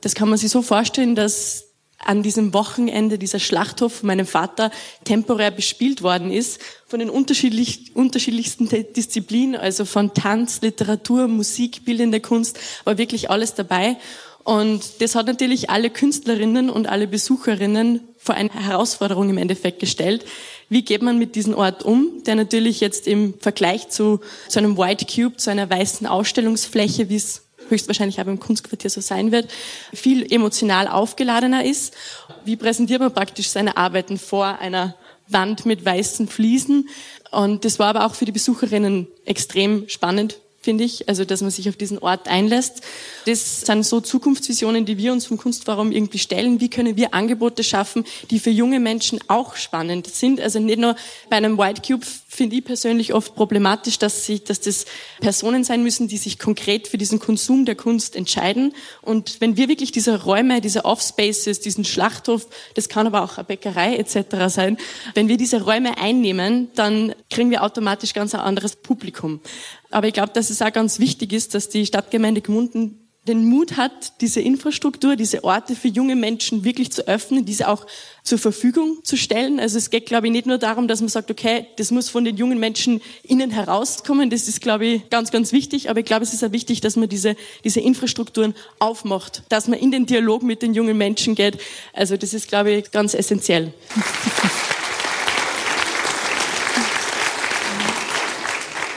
Das 0.00 0.14
kann 0.14 0.30
man 0.30 0.38
sich 0.38 0.50
so 0.50 0.62
vorstellen, 0.62 1.14
dass 1.14 1.71
an 2.04 2.22
diesem 2.22 2.52
Wochenende 2.52 3.18
dieser 3.18 3.38
Schlachthof 3.38 3.96
von 3.96 4.08
meinem 4.08 4.26
Vater 4.26 4.70
temporär 5.04 5.50
bespielt 5.50 6.02
worden 6.02 6.30
ist, 6.30 6.60
von 6.86 6.98
den 6.98 7.10
unterschiedlich, 7.10 7.94
unterschiedlichsten 7.94 8.68
Disziplinen, 8.68 9.56
also 9.56 9.84
von 9.84 10.14
Tanz, 10.14 10.60
Literatur, 10.62 11.28
Musik, 11.28 11.84
bildende 11.84 12.20
Kunst, 12.20 12.58
war 12.84 12.98
wirklich 12.98 13.30
alles 13.30 13.54
dabei. 13.54 13.96
Und 14.44 15.00
das 15.00 15.14
hat 15.14 15.26
natürlich 15.26 15.70
alle 15.70 15.90
Künstlerinnen 15.90 16.68
und 16.68 16.88
alle 16.88 17.06
Besucherinnen 17.06 18.00
vor 18.18 18.34
eine 18.34 18.50
Herausforderung 18.50 19.30
im 19.30 19.38
Endeffekt 19.38 19.78
gestellt. 19.78 20.24
Wie 20.68 20.82
geht 20.82 21.02
man 21.02 21.18
mit 21.18 21.34
diesem 21.34 21.54
Ort 21.54 21.84
um, 21.84 22.22
der 22.24 22.34
natürlich 22.34 22.80
jetzt 22.80 23.06
im 23.06 23.34
Vergleich 23.38 23.88
zu, 23.88 24.20
zu 24.48 24.58
einem 24.58 24.76
White 24.78 25.06
Cube, 25.06 25.36
zu 25.36 25.50
einer 25.50 25.68
weißen 25.70 26.06
Ausstellungsfläche, 26.06 27.08
wie 27.08 27.16
es 27.16 27.42
höchstwahrscheinlich 27.68 28.20
auch 28.20 28.26
im 28.26 28.40
Kunstquartier 28.40 28.90
so 28.90 29.00
sein 29.00 29.32
wird, 29.32 29.50
viel 29.92 30.30
emotional 30.32 30.88
aufgeladener 30.88 31.64
ist. 31.64 31.94
Wie 32.44 32.56
präsentiert 32.56 33.00
man 33.00 33.14
praktisch 33.14 33.48
seine 33.48 33.76
Arbeiten 33.76 34.18
vor 34.18 34.58
einer 34.58 34.94
Wand 35.28 35.66
mit 35.66 35.84
weißen 35.84 36.28
Fliesen? 36.28 36.88
Und 37.30 37.64
das 37.64 37.78
war 37.78 37.88
aber 37.88 38.06
auch 38.06 38.14
für 38.14 38.24
die 38.24 38.32
Besucherinnen 38.32 39.08
extrem 39.24 39.88
spannend 39.88 40.38
finde 40.62 40.84
ich, 40.84 41.08
also 41.08 41.24
dass 41.24 41.42
man 41.42 41.50
sich 41.50 41.68
auf 41.68 41.76
diesen 41.76 41.98
Ort 41.98 42.28
einlässt. 42.28 42.82
Das 43.26 43.62
sind 43.62 43.84
so 43.84 44.00
Zukunftsvisionen, 44.00 44.86
die 44.86 44.96
wir 44.96 45.12
uns 45.12 45.26
vom 45.26 45.36
Kunstforum 45.36 45.90
irgendwie 45.90 46.18
stellen. 46.18 46.60
Wie 46.60 46.70
können 46.70 46.96
wir 46.96 47.14
Angebote 47.14 47.64
schaffen, 47.64 48.04
die 48.30 48.38
für 48.38 48.50
junge 48.50 48.78
Menschen 48.78 49.18
auch 49.26 49.56
spannend 49.56 50.06
sind? 50.06 50.40
Also 50.40 50.60
nicht 50.60 50.78
nur 50.78 50.94
bei 51.28 51.36
einem 51.36 51.58
White 51.58 51.82
Cube 51.82 52.06
finde 52.34 52.56
ich 52.56 52.64
persönlich 52.64 53.12
oft 53.12 53.34
problematisch, 53.34 53.98
dass, 53.98 54.24
sie, 54.24 54.42
dass 54.42 54.58
das 54.58 54.86
Personen 55.20 55.64
sein 55.64 55.82
müssen, 55.82 56.08
die 56.08 56.16
sich 56.16 56.38
konkret 56.38 56.88
für 56.88 56.96
diesen 56.96 57.18
Konsum 57.18 57.66
der 57.66 57.74
Kunst 57.74 58.16
entscheiden. 58.16 58.72
Und 59.02 59.42
wenn 59.42 59.58
wir 59.58 59.68
wirklich 59.68 59.92
diese 59.92 60.22
Räume, 60.22 60.62
diese 60.62 60.86
Off-Spaces, 60.86 61.60
diesen 61.60 61.84
Schlachthof, 61.84 62.48
das 62.72 62.88
kann 62.88 63.06
aber 63.06 63.22
auch 63.22 63.36
eine 63.36 63.44
Bäckerei 63.44 63.96
etc. 63.96 64.48
sein, 64.48 64.78
wenn 65.12 65.28
wir 65.28 65.36
diese 65.36 65.62
Räume 65.62 65.98
einnehmen, 65.98 66.70
dann 66.74 67.14
kriegen 67.28 67.50
wir 67.50 67.62
automatisch 67.62 68.14
ganz 68.14 68.34
ein 68.34 68.40
anderes 68.40 68.76
Publikum. 68.76 69.40
Aber 69.90 70.06
ich 70.06 70.14
glaube, 70.14 70.32
dass 70.32 70.48
es 70.48 70.62
auch 70.62 70.72
ganz 70.72 71.00
wichtig 71.00 71.34
ist, 71.34 71.54
dass 71.54 71.68
die 71.68 71.84
Stadtgemeinde 71.84 72.40
Gmunden 72.40 73.01
den 73.28 73.44
Mut 73.44 73.76
hat, 73.76 74.20
diese 74.20 74.40
Infrastruktur, 74.40 75.14
diese 75.14 75.44
Orte 75.44 75.76
für 75.76 75.86
junge 75.86 76.16
Menschen 76.16 76.64
wirklich 76.64 76.90
zu 76.90 77.06
öffnen, 77.06 77.44
diese 77.44 77.68
auch 77.68 77.86
zur 78.24 78.38
Verfügung 78.38 78.98
zu 79.04 79.16
stellen. 79.16 79.60
Also 79.60 79.78
es 79.78 79.90
geht, 79.90 80.06
glaube 80.06 80.26
ich, 80.26 80.32
nicht 80.32 80.46
nur 80.46 80.58
darum, 80.58 80.88
dass 80.88 81.00
man 81.00 81.08
sagt, 81.08 81.30
okay, 81.30 81.66
das 81.76 81.92
muss 81.92 82.08
von 82.08 82.24
den 82.24 82.36
jungen 82.36 82.58
Menschen 82.58 83.00
innen 83.22 83.50
herauskommen. 83.50 84.28
Das 84.28 84.48
ist, 84.48 84.60
glaube 84.60 84.86
ich, 84.86 85.10
ganz, 85.10 85.30
ganz 85.30 85.52
wichtig. 85.52 85.88
Aber 85.88 86.00
ich 86.00 86.06
glaube, 86.06 86.24
es 86.24 86.32
ist 86.32 86.42
auch 86.42 86.50
wichtig, 86.50 86.80
dass 86.80 86.96
man 86.96 87.08
diese, 87.08 87.36
diese 87.62 87.78
Infrastrukturen 87.80 88.54
aufmacht, 88.80 89.44
dass 89.48 89.68
man 89.68 89.78
in 89.78 89.92
den 89.92 90.06
Dialog 90.06 90.42
mit 90.42 90.62
den 90.62 90.74
jungen 90.74 90.98
Menschen 90.98 91.36
geht. 91.36 91.58
Also 91.92 92.16
das 92.16 92.34
ist, 92.34 92.48
glaube 92.48 92.72
ich, 92.72 92.90
ganz 92.90 93.14
essentiell. 93.14 93.72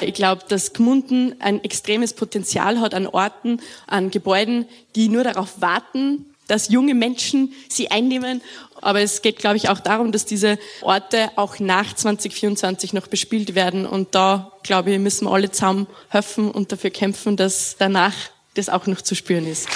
Ich 0.02 0.14
glaube, 0.14 0.44
dass 0.48 0.74
Gmunden 0.74 1.36
ein 1.40 1.64
extremes 1.64 2.14
Potenzial 2.14 2.80
hat 2.80 2.94
an 2.94 3.08
Orten, 3.08 3.62
an 3.88 4.12
Gebäuden, 4.12 4.66
die 4.96 5.10
nur 5.10 5.24
darauf 5.24 5.62
warten, 5.62 6.26
dass 6.48 6.70
junge 6.70 6.94
Menschen 6.94 7.54
sie 7.70 7.92
einnehmen. 7.92 8.42
Aber 8.82 9.02
es 9.02 9.22
geht, 9.22 9.38
glaube 9.38 9.58
ich, 9.58 9.70
auch 9.70 9.80
darum, 9.80 10.12
dass 10.12 10.26
diese 10.26 10.60
Orte 10.82 11.32
auch 11.38 11.60
nach 11.60 11.96
2024 11.96 12.94
noch 12.94 13.08
bespielt 13.08 13.56
werden. 13.56 13.86
Und 13.86 14.14
da, 14.14 14.52
glaube 14.64 14.92
ich, 14.92 15.00
müssen 15.00 15.26
wir 15.26 15.32
alle 15.32 15.50
zusammen 15.50 15.88
helfen 16.10 16.52
und 16.52 16.72
dafür 16.72 16.92
kämpfen, 16.92 17.38
dass 17.38 17.78
danach 17.80 18.14
das 18.54 18.70
auch 18.70 18.86
noch 18.88 19.02
zu 19.02 19.16
spüren 19.16 19.48
ist. 19.48 19.68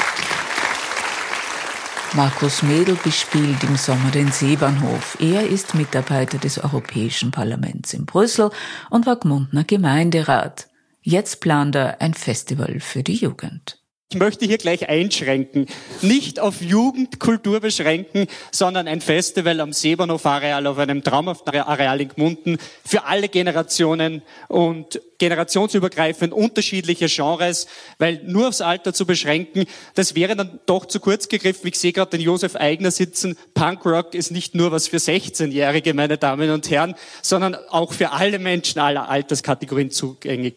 Markus 2.16 2.64
Mädel 2.64 2.96
bespielt 3.04 3.64
im 3.64 3.76
Sommer 3.76 4.10
den 4.10 4.32
Seebahnhof. 4.32 5.18
Er 5.22 5.48
ist 5.48 5.76
Mitarbeiter 5.76 6.40
des 6.40 6.58
Europäischen 6.58 7.30
Parlaments 7.30 7.94
in 7.94 8.08
Brüssel 8.08 8.50
und 8.90 9.06
war 9.06 9.18
Gmundner 9.18 9.64
Gemeinderat. 9.64 10.68
Jetzt 11.02 11.40
plant 11.40 11.76
er 11.76 12.02
ein 12.02 12.16
Festival 12.16 12.80
für 12.80 13.04
die 13.04 13.16
Jugend. 13.16 13.79
Ich 14.12 14.18
möchte 14.18 14.48
hier 14.48 14.58
gleich 14.58 14.90
einschränken. 14.90 15.68
Nicht 16.02 16.40
auf 16.40 16.62
Jugendkultur 16.62 17.60
beschränken, 17.60 18.26
sondern 18.52 18.88
ein 18.88 19.02
Festival 19.02 19.60
am 19.60 19.72
Seebahnhof-Areal, 19.72 20.66
auf 20.66 20.80
einem 20.80 21.04
traumhaften 21.04 21.54
Areal 21.62 22.02
in 22.02 22.10
Gmunden 22.10 22.58
für 22.84 23.04
alle 23.04 23.30
Generationen 23.30 24.24
und 24.48 25.00
generationsübergreifend 25.20 26.34
unterschiedliche 26.34 27.06
Genres, 27.06 27.68
weil 28.00 28.20
nur 28.26 28.48
aufs 28.48 28.62
Alter 28.62 28.96
zu 28.96 29.06
beschränken, 29.06 29.66
das 29.94 30.16
wäre 30.16 30.36
dann 30.36 30.60
doch 30.66 30.88
zu 30.88 31.00
kurz 31.00 31.30
gegriffen. 31.30 31.68
Ich 31.68 31.78
sehe 31.78 31.94
gerade 31.94 32.18
den 32.18 32.22
Josef 32.22 32.56
Eigner 32.56 32.90
sitzen. 32.90 33.38
Punkrock 33.54 34.16
ist 34.16 34.32
nicht 34.32 34.56
nur 34.56 34.72
was 34.72 34.88
für 34.88 34.98
16-Jährige, 34.98 35.94
meine 35.94 36.18
Damen 36.18 36.50
und 36.50 36.68
Herren, 36.72 36.96
sondern 37.22 37.54
auch 37.54 37.94
für 37.94 38.10
alle 38.10 38.40
Menschen 38.40 38.80
aller 38.80 39.08
Alterskategorien 39.08 39.92
zugänglich. 39.92 40.56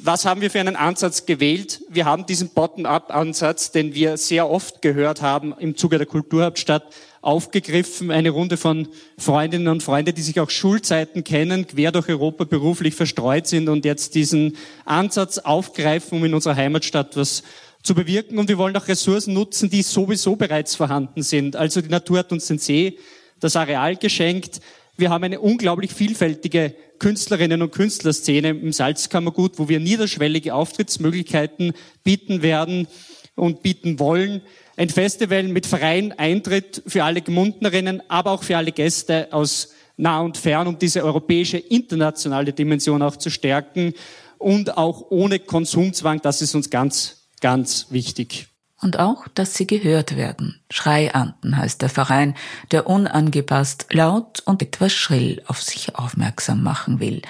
Was 0.00 0.24
haben 0.24 0.40
wir 0.40 0.48
für 0.48 0.60
einen 0.60 0.76
Ansatz 0.76 1.26
gewählt? 1.26 1.82
Wir 1.88 2.04
haben 2.04 2.24
diesen 2.24 2.50
Bottom-up-Ansatz, 2.50 3.72
den 3.72 3.94
wir 3.94 4.16
sehr 4.16 4.48
oft 4.48 4.80
gehört 4.80 5.22
haben 5.22 5.56
im 5.58 5.76
Zuge 5.76 5.98
der 5.98 6.06
Kulturhauptstadt, 6.06 6.84
aufgegriffen. 7.20 8.12
Eine 8.12 8.30
Runde 8.30 8.56
von 8.56 8.86
Freundinnen 9.18 9.66
und 9.66 9.82
Freunden, 9.82 10.14
die 10.14 10.22
sich 10.22 10.38
auch 10.38 10.50
Schulzeiten 10.50 11.24
kennen, 11.24 11.66
quer 11.66 11.90
durch 11.90 12.08
Europa 12.08 12.44
beruflich 12.44 12.94
verstreut 12.94 13.48
sind 13.48 13.68
und 13.68 13.84
jetzt 13.84 14.14
diesen 14.14 14.56
Ansatz 14.84 15.38
aufgreifen, 15.38 16.18
um 16.18 16.24
in 16.24 16.34
unserer 16.34 16.54
Heimatstadt 16.54 17.16
was 17.16 17.42
zu 17.82 17.96
bewirken. 17.96 18.38
Und 18.38 18.48
wir 18.48 18.56
wollen 18.56 18.76
auch 18.76 18.86
Ressourcen 18.86 19.34
nutzen, 19.34 19.68
die 19.68 19.82
sowieso 19.82 20.36
bereits 20.36 20.76
vorhanden 20.76 21.24
sind. 21.24 21.56
Also 21.56 21.80
die 21.80 21.88
Natur 21.88 22.18
hat 22.18 22.30
uns 22.30 22.46
den 22.46 22.58
See, 22.60 22.98
das 23.40 23.56
Areal 23.56 23.96
geschenkt. 23.96 24.60
Wir 24.96 25.10
haben 25.10 25.24
eine 25.24 25.40
unglaublich 25.40 25.92
vielfältige 25.92 26.76
Künstlerinnen 26.98 27.62
und 27.62 27.72
Künstlerszene 27.72 28.50
im 28.50 28.72
Salzkammergut, 28.72 29.58
wo 29.58 29.68
wir 29.68 29.80
niederschwellige 29.80 30.54
Auftrittsmöglichkeiten 30.54 31.72
bieten 32.04 32.42
werden 32.42 32.88
und 33.34 33.62
bieten 33.62 33.98
wollen. 33.98 34.42
Ein 34.76 34.90
Festival 34.90 35.44
mit 35.44 35.66
freien 35.66 36.12
Eintritt 36.12 36.82
für 36.86 37.04
alle 37.04 37.22
Gmundnerinnen, 37.22 38.02
aber 38.08 38.32
auch 38.32 38.42
für 38.42 38.56
alle 38.56 38.72
Gäste 38.72 39.28
aus 39.32 39.70
nah 39.96 40.20
und 40.20 40.36
fern, 40.36 40.66
um 40.66 40.78
diese 40.78 41.04
europäische 41.04 41.58
internationale 41.58 42.52
Dimension 42.52 43.02
auch 43.02 43.16
zu 43.16 43.30
stärken 43.30 43.94
und 44.38 44.76
auch 44.76 45.10
ohne 45.10 45.40
Konsumzwang. 45.40 46.20
Das 46.22 46.42
ist 46.42 46.54
uns 46.54 46.70
ganz, 46.70 47.28
ganz 47.40 47.86
wichtig. 47.90 48.48
und 48.80 48.98
auch, 49.00 49.26
dass 49.34 49.54
sie 49.54 49.66
gehört 49.66 50.16
werden. 50.16 50.60
Schreianten 50.70 51.56
heißt 51.56 51.80
der 51.80 51.88
Verein, 51.88 52.34
der 52.72 52.86
unangepasst, 52.86 53.86
laut 53.90 54.40
und 54.44 54.60
etwas 54.60 54.92
schrill 54.92 55.42
auf 55.46 55.62
sich 55.62 55.96
aufmerksam 55.96 56.62
machen 56.62 57.00
will. 57.00 57.22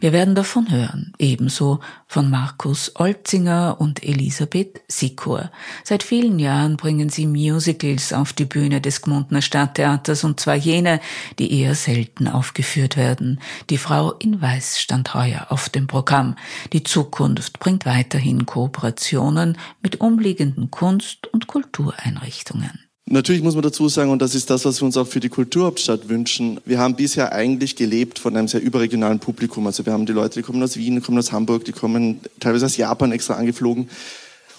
Wir 0.00 0.12
werden 0.12 0.34
davon 0.34 0.68
hören, 0.72 1.12
ebenso 1.18 1.78
von 2.08 2.28
Markus 2.28 2.96
Olzinger 2.96 3.76
und 3.78 4.02
Elisabeth 4.02 4.80
Sikor. 4.88 5.52
Seit 5.84 6.02
vielen 6.02 6.40
Jahren 6.40 6.76
bringen 6.76 7.10
sie 7.10 7.28
Musicals 7.28 8.12
auf 8.12 8.32
die 8.32 8.44
Bühne 8.44 8.80
des 8.80 9.02
Gmundner 9.02 9.42
Stadttheaters 9.42 10.24
und 10.24 10.40
zwar 10.40 10.56
jene, 10.56 11.00
die 11.38 11.60
eher 11.60 11.76
selten 11.76 12.26
aufgeführt 12.26 12.96
werden. 12.96 13.40
Die 13.70 13.78
Frau 13.78 14.14
in 14.14 14.42
Weiß 14.42 14.80
stand 14.80 15.14
heuer 15.14 15.46
auf 15.50 15.68
dem 15.68 15.86
Programm. 15.86 16.34
Die 16.72 16.82
Zukunft 16.82 17.60
bringt 17.60 17.86
weiterhin 17.86 18.46
Kooperationen 18.46 19.56
mit 19.80 20.00
umliegenden 20.00 20.72
Kunst- 20.72 21.28
und 21.28 21.46
Kultureinrichtungen. 21.46 22.79
Natürlich 23.12 23.42
muss 23.42 23.54
man 23.54 23.62
dazu 23.62 23.88
sagen, 23.88 24.10
und 24.10 24.22
das 24.22 24.36
ist 24.36 24.50
das, 24.50 24.64
was 24.64 24.80
wir 24.80 24.86
uns 24.86 24.96
auch 24.96 25.06
für 25.08 25.18
die 25.18 25.28
Kulturhauptstadt 25.28 26.08
wünschen, 26.08 26.60
wir 26.64 26.78
haben 26.78 26.94
bisher 26.94 27.32
eigentlich 27.32 27.74
gelebt 27.74 28.20
von 28.20 28.36
einem 28.36 28.46
sehr 28.46 28.62
überregionalen 28.62 29.18
Publikum. 29.18 29.66
Also 29.66 29.84
wir 29.84 29.92
haben 29.92 30.06
die 30.06 30.12
Leute, 30.12 30.38
die 30.38 30.42
kommen 30.42 30.62
aus 30.62 30.76
Wien, 30.76 30.94
die 30.94 31.00
kommen 31.00 31.18
aus 31.18 31.32
Hamburg, 31.32 31.64
die 31.64 31.72
kommen 31.72 32.20
teilweise 32.38 32.66
aus 32.66 32.76
Japan 32.76 33.10
extra 33.10 33.34
angeflogen. 33.34 33.88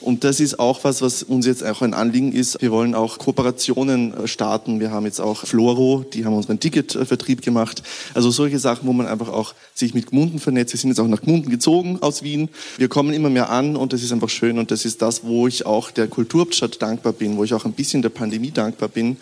Und 0.02 0.24
das 0.24 0.40
ist 0.40 0.60
auch 0.60 0.84
was, 0.84 1.02
was 1.02 1.24
uns 1.24 1.46
jetzt 1.46 1.64
auch 1.64 1.82
ein 1.82 1.94
Anliegen 1.94 2.34
ist. 2.34 2.62
Wir 2.62 2.72
wollen 2.72 2.96
auch 2.96 3.20
Kooperationen 3.20 4.14
äh, 4.14 4.28
starten. 4.28 4.80
Wir 4.80 4.92
haben 4.92 5.06
jetzt 5.06 5.22
auch 5.22 5.46
Floro, 5.46 6.04
die 6.14 6.26
haben 6.26 6.34
unseren 6.34 6.60
Ticketvertrieb 6.60 7.42
gemacht. 7.42 7.84
Also 8.14 8.32
solche 8.32 8.60
Sachen, 8.60 8.88
wo 8.88 8.94
man 8.94 9.08
einfach 9.08 9.30
auch 9.30 9.54
sich 9.74 9.94
mit 9.94 10.08
Gmunden 10.08 10.40
vernetzt. 10.40 10.74
Wir 10.74 10.80
sind 10.80 10.90
jetzt 10.90 11.00
auch 11.00 11.08
nach 11.08 11.22
Gmunden 11.22 11.52
gezogen 11.52 12.00
aus 12.02 12.24
Wien. 12.24 12.50
Wir 12.78 12.88
kommen 12.88 13.14
immer 13.14 13.30
mehr 13.30 13.50
an 13.50 13.76
und 13.76 13.94
das 13.94 14.02
ist 14.02 14.12
einfach 14.12 14.30
schön. 14.30 14.58
Und 14.58 14.72
das 14.72 14.86
ist 14.86 15.02
das, 15.02 15.24
wo 15.24 15.48
ich 15.48 15.66
auch 15.66 15.92
der 15.92 16.08
Kulturhauptstadt 16.08 16.82
dankbar 16.82 17.14
bin, 17.14 17.38
wo 17.38 17.44
ich 17.44 17.54
auch 17.54 17.66
ein 17.66 17.74
bisschen 17.74 18.02
der 18.02 18.10
Pandemie 18.10 18.52
dankbar 18.52 18.90
bin, 18.90 19.18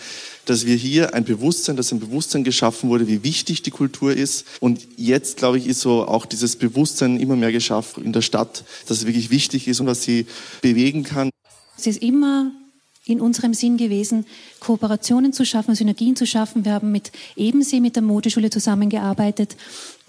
dass 0.49 0.65
wir 0.65 0.75
hier 0.75 1.13
ein 1.13 1.25
Bewusstsein, 1.25 1.75
dass 1.77 1.91
ein 1.91 1.99
Bewusstsein 1.99 2.43
geschaffen 2.43 2.89
wurde, 2.89 3.07
wie 3.07 3.23
wichtig 3.23 3.61
die 3.61 3.69
Kultur 3.69 4.13
ist. 4.13 4.45
Und 4.59 4.87
jetzt, 4.97 5.37
glaube 5.37 5.59
ich, 5.59 5.67
ist 5.67 5.81
so 5.81 6.07
auch 6.07 6.25
dieses 6.25 6.55
Bewusstsein 6.55 7.19
immer 7.19 7.35
mehr 7.35 7.51
geschaffen 7.51 8.03
in 8.03 8.13
der 8.13 8.21
Stadt, 8.21 8.63
dass 8.87 8.97
es 8.97 9.05
wirklich 9.05 9.29
wichtig 9.29 9.67
ist 9.67 9.79
und 9.79 9.85
was 9.85 10.01
sie 10.01 10.25
bewegen 10.61 11.03
kann. 11.03 11.29
Es 11.77 11.85
ist 11.85 12.01
immer 12.01 12.51
in 13.05 13.21
unserem 13.21 13.53
Sinn 13.53 13.77
gewesen, 13.77 14.25
Kooperationen 14.59 15.33
zu 15.33 15.45
schaffen, 15.45 15.75
Synergien 15.75 16.15
zu 16.15 16.25
schaffen. 16.25 16.65
Wir 16.65 16.73
haben 16.73 16.91
mit 16.91 17.11
Ebensee, 17.35 17.79
mit 17.79 17.95
der 17.95 18.03
Modeschule 18.03 18.49
zusammengearbeitet. 18.49 19.55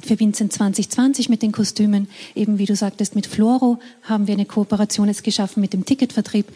Für 0.01 0.19
Vincent 0.19 0.55
2020 0.55 1.29
mit 1.29 1.43
den 1.43 1.53
Kostümen, 1.53 2.09
eben 2.35 2.59
wie 2.59 2.67
du 2.67 2.75
sagtest, 2.75 3.15
mit 3.15 3.27
Floro 3.27 3.79
haben 4.03 4.27
wir 4.27 4.35
eine 4.35 4.47
Kooperation 4.47 5.09
jetzt 5.09 5.25
geschaffen 5.25 5.61
mit 5.61 5.75
dem 5.75 5.85
Ticketvertrieb. 5.85 6.47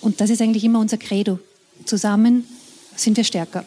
Und 0.00 0.20
das 0.22 0.30
ist 0.30 0.40
eigentlich 0.40 0.64
immer 0.64 0.80
unser 0.80 0.96
Credo. 0.96 1.38
Zusammen 1.84 2.44
sind 2.96 3.16
wir 3.16 3.24
stärker. 3.24 3.64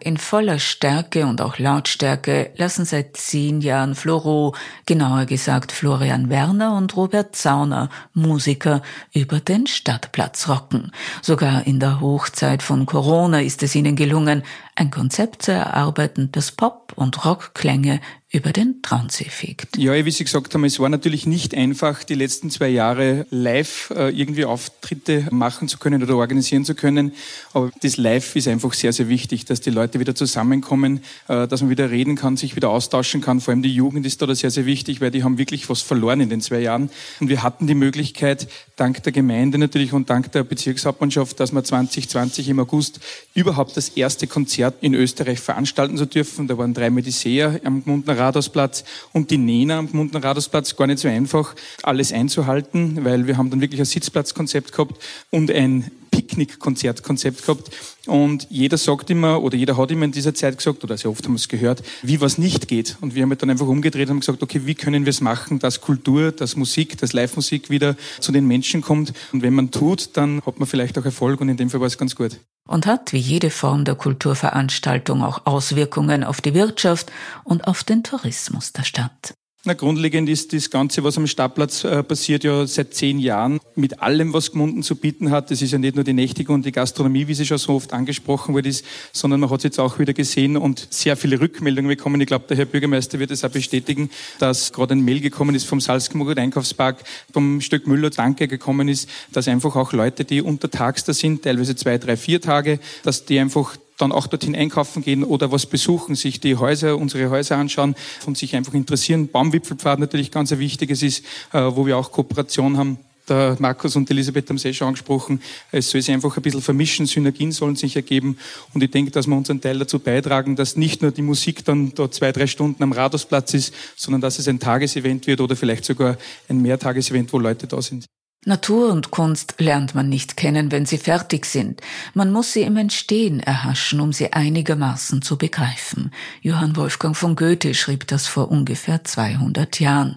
In 0.00 0.16
voller 0.16 0.60
Stärke 0.60 1.26
und 1.26 1.40
auch 1.40 1.58
Lautstärke 1.58 2.52
lassen 2.56 2.84
seit 2.84 3.16
zehn 3.16 3.60
Jahren 3.60 3.96
Floro, 3.96 4.54
genauer 4.86 5.24
gesagt 5.24 5.72
Florian 5.72 6.30
Werner 6.30 6.76
und 6.76 6.96
Robert 6.96 7.34
Zauner, 7.34 7.88
Musiker, 8.14 8.82
über 9.12 9.40
den 9.40 9.66
Stadtplatz 9.66 10.48
rocken. 10.48 10.92
Sogar 11.20 11.66
in 11.66 11.80
der 11.80 12.00
Hochzeit 12.00 12.62
von 12.62 12.86
Corona 12.86 13.40
ist 13.40 13.64
es 13.64 13.74
ihnen 13.74 13.96
gelungen, 13.96 14.44
ein 14.78 14.92
Konzept 14.92 15.42
zu 15.42 15.52
erarbeiten, 15.52 16.30
das 16.30 16.52
Pop- 16.52 16.92
und 16.94 17.24
Rockklänge 17.24 18.00
über 18.30 18.52
den 18.52 18.82
Traunsee 18.82 19.30
fegt. 19.30 19.78
Ja, 19.78 20.04
wie 20.04 20.10
Sie 20.10 20.22
gesagt 20.22 20.52
haben, 20.52 20.62
es 20.64 20.78
war 20.78 20.90
natürlich 20.90 21.26
nicht 21.26 21.54
einfach, 21.54 22.04
die 22.04 22.14
letzten 22.14 22.50
zwei 22.50 22.68
Jahre 22.68 23.26
live 23.30 23.90
äh, 23.96 24.10
irgendwie 24.10 24.44
Auftritte 24.44 25.28
machen 25.30 25.66
zu 25.66 25.78
können 25.78 26.02
oder 26.02 26.14
organisieren 26.16 26.66
zu 26.66 26.74
können. 26.74 27.12
Aber 27.54 27.70
das 27.80 27.96
Live 27.96 28.36
ist 28.36 28.46
einfach 28.46 28.74
sehr, 28.74 28.92
sehr 28.92 29.08
wichtig, 29.08 29.46
dass 29.46 29.62
die 29.62 29.70
Leute 29.70 29.98
wieder 29.98 30.14
zusammenkommen, 30.14 31.00
äh, 31.28 31.48
dass 31.48 31.62
man 31.62 31.70
wieder 31.70 31.90
reden 31.90 32.16
kann, 32.16 32.36
sich 32.36 32.54
wieder 32.54 32.68
austauschen 32.68 33.22
kann. 33.22 33.40
Vor 33.40 33.52
allem 33.52 33.62
die 33.62 33.74
Jugend 33.74 34.04
ist 34.04 34.20
da 34.20 34.34
sehr, 34.34 34.50
sehr 34.50 34.66
wichtig, 34.66 35.00
weil 35.00 35.10
die 35.10 35.24
haben 35.24 35.38
wirklich 35.38 35.70
was 35.70 35.80
verloren 35.80 36.20
in 36.20 36.28
den 36.28 36.42
zwei 36.42 36.60
Jahren. 36.60 36.90
Und 37.20 37.30
wir 37.30 37.42
hatten 37.42 37.66
die 37.66 37.74
Möglichkeit, 37.74 38.46
dank 38.76 39.02
der 39.04 39.12
Gemeinde 39.12 39.56
natürlich 39.56 39.94
und 39.94 40.10
dank 40.10 40.32
der 40.32 40.44
Bezirkshauptmannschaft, 40.44 41.40
dass 41.40 41.52
wir 41.52 41.64
2020 41.64 42.50
im 42.50 42.60
August 42.60 43.00
überhaupt 43.32 43.74
das 43.78 43.88
erste 43.88 44.26
Konzert 44.26 44.67
in 44.80 44.94
Österreich 44.94 45.40
veranstalten 45.40 45.96
zu 45.96 46.06
dürfen. 46.06 46.46
Da 46.48 46.58
waren 46.58 46.74
drei 46.74 46.90
Mediceer 46.90 47.60
am 47.64 47.82
Gmundner 47.82 48.18
Rathausplatz 48.18 48.84
und 49.12 49.30
die 49.30 49.38
Nena 49.38 49.78
am 49.78 49.90
Gmundner 49.90 50.22
Rathausplatz. 50.22 50.76
Gar 50.76 50.86
nicht 50.88 50.98
so 50.98 51.08
einfach, 51.08 51.54
alles 51.82 52.12
einzuhalten, 52.12 53.04
weil 53.04 53.26
wir 53.26 53.36
haben 53.36 53.50
dann 53.50 53.60
wirklich 53.60 53.80
ein 53.80 53.86
Sitzplatzkonzept 53.86 54.72
gehabt 54.72 55.02
und 55.30 55.50
ein 55.50 55.90
Picknick-Konzertkonzept 56.10 57.42
gehabt. 57.42 57.70
Und 58.06 58.46
jeder 58.50 58.78
sagt 58.78 59.10
immer, 59.10 59.42
oder 59.42 59.56
jeder 59.56 59.76
hat 59.76 59.90
immer 59.90 60.04
in 60.04 60.12
dieser 60.12 60.34
Zeit 60.34 60.56
gesagt, 60.56 60.82
oder 60.84 60.96
sehr 60.96 61.10
oft 61.10 61.24
haben 61.24 61.32
wir 61.32 61.36
es 61.36 61.48
gehört, 61.48 61.82
wie 62.02 62.20
was 62.20 62.38
nicht 62.38 62.68
geht. 62.68 62.96
Und 63.00 63.14
wir 63.14 63.22
haben 63.22 63.30
halt 63.30 63.42
dann 63.42 63.50
einfach 63.50 63.66
umgedreht 63.66 64.08
und 64.08 64.14
haben 64.14 64.20
gesagt, 64.20 64.42
okay, 64.42 64.62
wie 64.64 64.74
können 64.74 65.04
wir 65.04 65.10
es 65.10 65.20
machen, 65.20 65.58
dass 65.58 65.80
Kultur, 65.80 66.32
dass 66.32 66.56
Musik, 66.56 66.98
dass 66.98 67.12
Live-Musik 67.12 67.70
wieder 67.70 67.96
zu 68.20 68.32
den 68.32 68.46
Menschen 68.46 68.80
kommt. 68.82 69.12
Und 69.32 69.42
wenn 69.42 69.54
man 69.54 69.70
tut, 69.70 70.10
dann 70.14 70.42
hat 70.44 70.58
man 70.58 70.66
vielleicht 70.66 70.98
auch 70.98 71.04
Erfolg 71.04 71.40
und 71.40 71.48
in 71.48 71.56
dem 71.56 71.70
Fall 71.70 71.80
war 71.80 71.86
es 71.86 71.98
ganz 71.98 72.14
gut. 72.14 72.38
Und 72.68 72.86
hat 72.86 73.12
wie 73.12 73.18
jede 73.18 73.50
Form 73.50 73.84
der 73.84 73.96
Kulturveranstaltung 73.96 75.24
auch 75.24 75.46
Auswirkungen 75.46 76.22
auf 76.22 76.40
die 76.40 76.54
Wirtschaft 76.54 77.10
und 77.42 77.66
auf 77.66 77.82
den 77.82 78.04
Tourismus 78.04 78.72
der 78.72 78.84
Stadt. 78.84 79.37
Na, 79.68 79.74
grundlegend 79.74 80.30
ist 80.30 80.54
das 80.54 80.70
Ganze, 80.70 81.04
was 81.04 81.18
am 81.18 81.26
Stadtplatz 81.26 81.84
äh, 81.84 82.02
passiert, 82.02 82.42
ja 82.42 82.66
seit 82.66 82.94
zehn 82.94 83.18
Jahren 83.18 83.60
mit 83.74 84.00
allem, 84.00 84.32
was 84.32 84.52
Gmunden 84.52 84.82
zu 84.82 84.96
bieten 84.96 85.30
hat. 85.30 85.50
Das 85.50 85.60
ist 85.60 85.72
ja 85.72 85.76
nicht 85.76 85.94
nur 85.94 86.04
die 86.04 86.14
Nächtige 86.14 86.54
und 86.54 86.64
die 86.64 86.72
Gastronomie, 86.72 87.28
wie 87.28 87.34
sie 87.34 87.44
schon 87.44 87.58
so 87.58 87.74
oft 87.74 87.92
angesprochen 87.92 88.54
wurde, 88.54 88.70
ist, 88.70 88.82
sondern 89.12 89.40
man 89.40 89.50
hat 89.50 89.58
es 89.58 89.64
jetzt 89.64 89.78
auch 89.78 89.98
wieder 89.98 90.14
gesehen 90.14 90.56
und 90.56 90.88
sehr 90.88 91.18
viele 91.18 91.38
Rückmeldungen 91.38 91.90
bekommen. 91.90 92.18
Ich 92.22 92.26
glaube, 92.26 92.46
der 92.48 92.56
Herr 92.56 92.64
Bürgermeister 92.64 93.18
wird 93.18 93.30
es 93.30 93.44
auch 93.44 93.50
bestätigen, 93.50 94.08
dass 94.38 94.72
gerade 94.72 94.94
ein 94.94 95.04
Mail 95.04 95.20
gekommen 95.20 95.54
ist 95.54 95.66
vom 95.66 95.82
Salzkammergut 95.82 96.38
Einkaufspark, 96.38 97.04
vom 97.30 97.60
Stück 97.60 97.86
Müller 97.86 98.08
Danke 98.08 98.48
gekommen 98.48 98.88
ist, 98.88 99.06
dass 99.32 99.48
einfach 99.48 99.76
auch 99.76 99.92
Leute, 99.92 100.24
die 100.24 100.40
untertags 100.40 101.04
da 101.04 101.12
sind, 101.12 101.42
teilweise 101.42 101.76
zwei, 101.76 101.98
drei, 101.98 102.16
vier 102.16 102.40
Tage, 102.40 102.80
dass 103.02 103.26
die 103.26 103.38
einfach 103.38 103.76
dann 103.98 104.12
auch 104.12 104.26
dorthin 104.26 104.56
einkaufen 104.56 105.02
gehen 105.02 105.24
oder 105.24 105.52
was 105.52 105.66
besuchen, 105.66 106.14
sich 106.14 106.40
die 106.40 106.56
Häuser, 106.56 106.96
unsere 106.96 107.30
Häuser 107.30 107.56
anschauen 107.56 107.94
und 108.26 108.38
sich 108.38 108.56
einfach 108.56 108.74
interessieren. 108.74 109.28
Baumwipfelpfad 109.28 109.98
natürlich 109.98 110.30
ganz 110.30 110.52
ein 110.52 110.58
wichtiges 110.58 111.02
ist, 111.02 111.24
äh, 111.52 111.60
wo 111.60 111.86
wir 111.86 111.98
auch 111.98 112.12
Kooperation 112.12 112.78
haben. 112.78 112.98
Der 113.28 113.56
Markus 113.58 113.94
und 113.94 114.10
Elisabeth 114.10 114.48
haben 114.48 114.56
es 114.56 114.64
eh 114.64 114.72
schon 114.72 114.88
angesprochen. 114.88 115.42
Es 115.70 115.90
soll 115.90 116.00
sich 116.00 116.14
einfach 116.14 116.34
ein 116.34 116.42
bisschen 116.42 116.62
vermischen, 116.62 117.04
Synergien 117.04 117.52
sollen 117.52 117.76
sich 117.76 117.94
ergeben. 117.94 118.38
Und 118.72 118.82
ich 118.82 118.90
denke, 118.90 119.10
dass 119.10 119.26
wir 119.26 119.36
unseren 119.36 119.60
Teil 119.60 119.78
dazu 119.78 119.98
beitragen, 119.98 120.56
dass 120.56 120.76
nicht 120.76 121.02
nur 121.02 121.10
die 121.10 121.22
Musik 121.22 121.64
dann 121.64 121.94
da 121.94 122.10
zwei, 122.10 122.32
drei 122.32 122.46
Stunden 122.46 122.82
am 122.82 122.92
Rathausplatz 122.92 123.52
ist, 123.52 123.74
sondern 123.96 124.22
dass 124.22 124.38
es 124.38 124.48
ein 124.48 124.60
Tagesevent 124.60 125.26
wird 125.26 125.42
oder 125.42 125.56
vielleicht 125.56 125.84
sogar 125.84 126.16
ein 126.48 126.62
Mehrtagesevent, 126.62 127.32
wo 127.32 127.38
Leute 127.38 127.66
da 127.66 127.82
sind. 127.82 128.06
Natur 128.46 128.92
und 128.92 129.10
Kunst 129.10 129.56
lernt 129.58 129.96
man 129.96 130.08
nicht 130.08 130.36
kennen, 130.36 130.70
wenn 130.70 130.86
sie 130.86 130.98
fertig 130.98 131.44
sind. 131.44 131.80
Man 132.14 132.30
muss 132.30 132.52
sie 132.52 132.62
im 132.62 132.76
Entstehen 132.76 133.40
erhaschen, 133.40 134.00
um 134.00 134.12
sie 134.12 134.32
einigermaßen 134.32 135.22
zu 135.22 135.36
begreifen. 135.36 136.12
Johann 136.40 136.76
Wolfgang 136.76 137.16
von 137.16 137.34
Goethe 137.34 137.74
schrieb 137.74 138.06
das 138.06 138.28
vor 138.28 138.48
ungefähr 138.50 139.02
200 139.02 139.80
Jahren. 139.80 140.16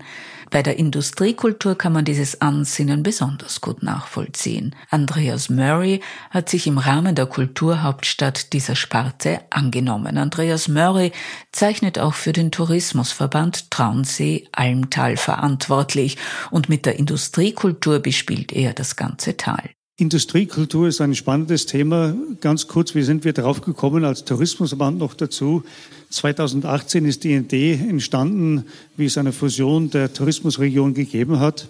Bei 0.52 0.62
der 0.62 0.78
Industriekultur 0.78 1.78
kann 1.78 1.94
man 1.94 2.04
dieses 2.04 2.42
Ansinnen 2.42 3.04
besonders 3.04 3.62
gut 3.62 3.84
nachvollziehen. 3.84 4.76
Andreas 4.90 5.50
Murray 5.50 6.02
hat 6.30 6.50
sich 6.50 6.68
im 6.68 6.78
Rahmen 6.78 7.16
der 7.16 7.26
Kulturhauptstadt 7.26 8.52
dieser 8.52 8.76
Sparte 8.76 9.40
angenommen. 9.50 10.18
Andreas 10.18 10.68
Murray 10.68 11.14
zeichnet 11.54 12.00
auch 12.00 12.16
für 12.16 12.34
den 12.34 12.52
Tourismusverband 12.52 13.72
Traunsee 13.72 14.50
Almtal 14.52 15.16
verantwortlich 15.16 16.18
und 16.52 16.68
mit 16.68 16.86
der 16.86 17.00
Industriekultur 17.00 18.00
bespielt 18.00 18.52
er 18.52 18.74
das 18.74 18.98
ganze 18.98 19.38
Tal. 19.38 19.70
Industriekultur 19.98 20.88
ist 20.88 21.02
ein 21.02 21.14
spannendes 21.14 21.66
Thema. 21.66 22.16
Ganz 22.40 22.68
kurz, 22.68 22.96
wie 22.96 23.04
sind 23.04 23.24
wir 23.24 23.34
drauf 23.34 23.62
gekommen 23.62 24.04
als 24.04 24.26
Tourismusverband 24.26 24.98
noch 24.98 25.14
dazu? 25.14 25.64
2018 26.10 27.06
ist 27.06 27.24
die 27.24 27.36
Idee 27.36 27.74
entstanden, 27.74 28.66
wie 28.98 29.06
es 29.06 29.18
eine 29.18 29.32
Fusion 29.32 29.90
der 29.90 30.12
Tourismusregion 30.12 30.94
gegeben 30.94 31.40
hat, 31.40 31.68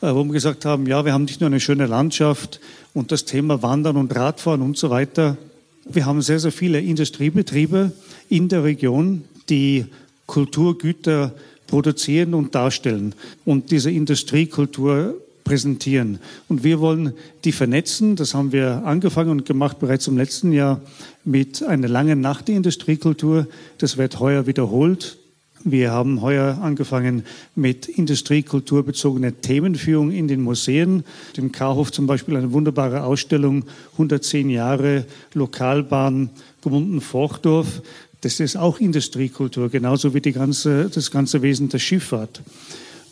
äh, 0.00 0.14
wo 0.14 0.24
wir 0.24 0.32
gesagt 0.32 0.64
haben, 0.64 0.86
ja, 0.86 1.04
wir 1.04 1.12
haben 1.12 1.24
nicht 1.24 1.40
nur 1.40 1.48
eine 1.48 1.60
schöne 1.60 1.86
Landschaft 1.86 2.60
und 2.94 3.12
das 3.12 3.26
Thema 3.26 3.62
Wandern 3.62 3.96
und 3.96 4.14
Radfahren 4.14 4.62
und 4.62 4.78
so 4.78 4.88
weiter. 4.88 5.36
Wir 5.84 6.06
haben 6.06 6.22
sehr, 6.22 6.40
sehr 6.40 6.52
viele 6.52 6.80
Industriebetriebe 6.80 7.92
in 8.28 8.48
der 8.48 8.64
Region, 8.64 9.24
die 9.50 9.86
Kulturgüter 10.26 11.34
produzieren 11.66 12.32
und 12.32 12.54
darstellen. 12.54 13.14
Und 13.44 13.70
diese 13.70 13.90
Industriekultur 13.90 15.14
präsentieren. 15.46 16.18
Und 16.48 16.64
wir 16.64 16.80
wollen 16.80 17.12
die 17.44 17.52
vernetzen. 17.52 18.16
Das 18.16 18.34
haben 18.34 18.52
wir 18.52 18.82
angefangen 18.84 19.30
und 19.30 19.46
gemacht 19.46 19.78
bereits 19.78 20.08
im 20.08 20.18
letzten 20.18 20.52
Jahr 20.52 20.82
mit 21.24 21.62
einer 21.62 21.88
langen 21.88 22.20
Nacht 22.20 22.48
der 22.48 22.56
Industriekultur. 22.56 23.46
Das 23.78 23.96
wird 23.96 24.18
heuer 24.20 24.46
wiederholt. 24.46 25.16
Wir 25.62 25.92
haben 25.92 26.20
heuer 26.20 26.58
angefangen 26.62 27.24
mit 27.54 27.88
industriekulturbezogenen 27.88 29.40
Themenführung 29.40 30.10
in 30.10 30.28
den 30.28 30.42
Museen. 30.42 31.04
Im 31.36 31.52
Karhof 31.52 31.92
zum 31.92 32.06
Beispiel 32.06 32.36
eine 32.36 32.52
wunderbare 32.52 33.04
Ausstellung 33.04 33.64
110 33.92 34.50
Jahre 34.50 35.06
Lokalbahn 35.32 36.30
Gmunden-Forchdorf. 36.62 37.82
Das 38.20 38.40
ist 38.40 38.56
auch 38.56 38.80
Industriekultur, 38.80 39.70
genauso 39.70 40.12
wie 40.12 40.20
ganze, 40.32 40.90
das 40.92 41.10
ganze 41.12 41.42
Wesen 41.42 41.68
der 41.68 41.78
Schifffahrt. 41.78 42.42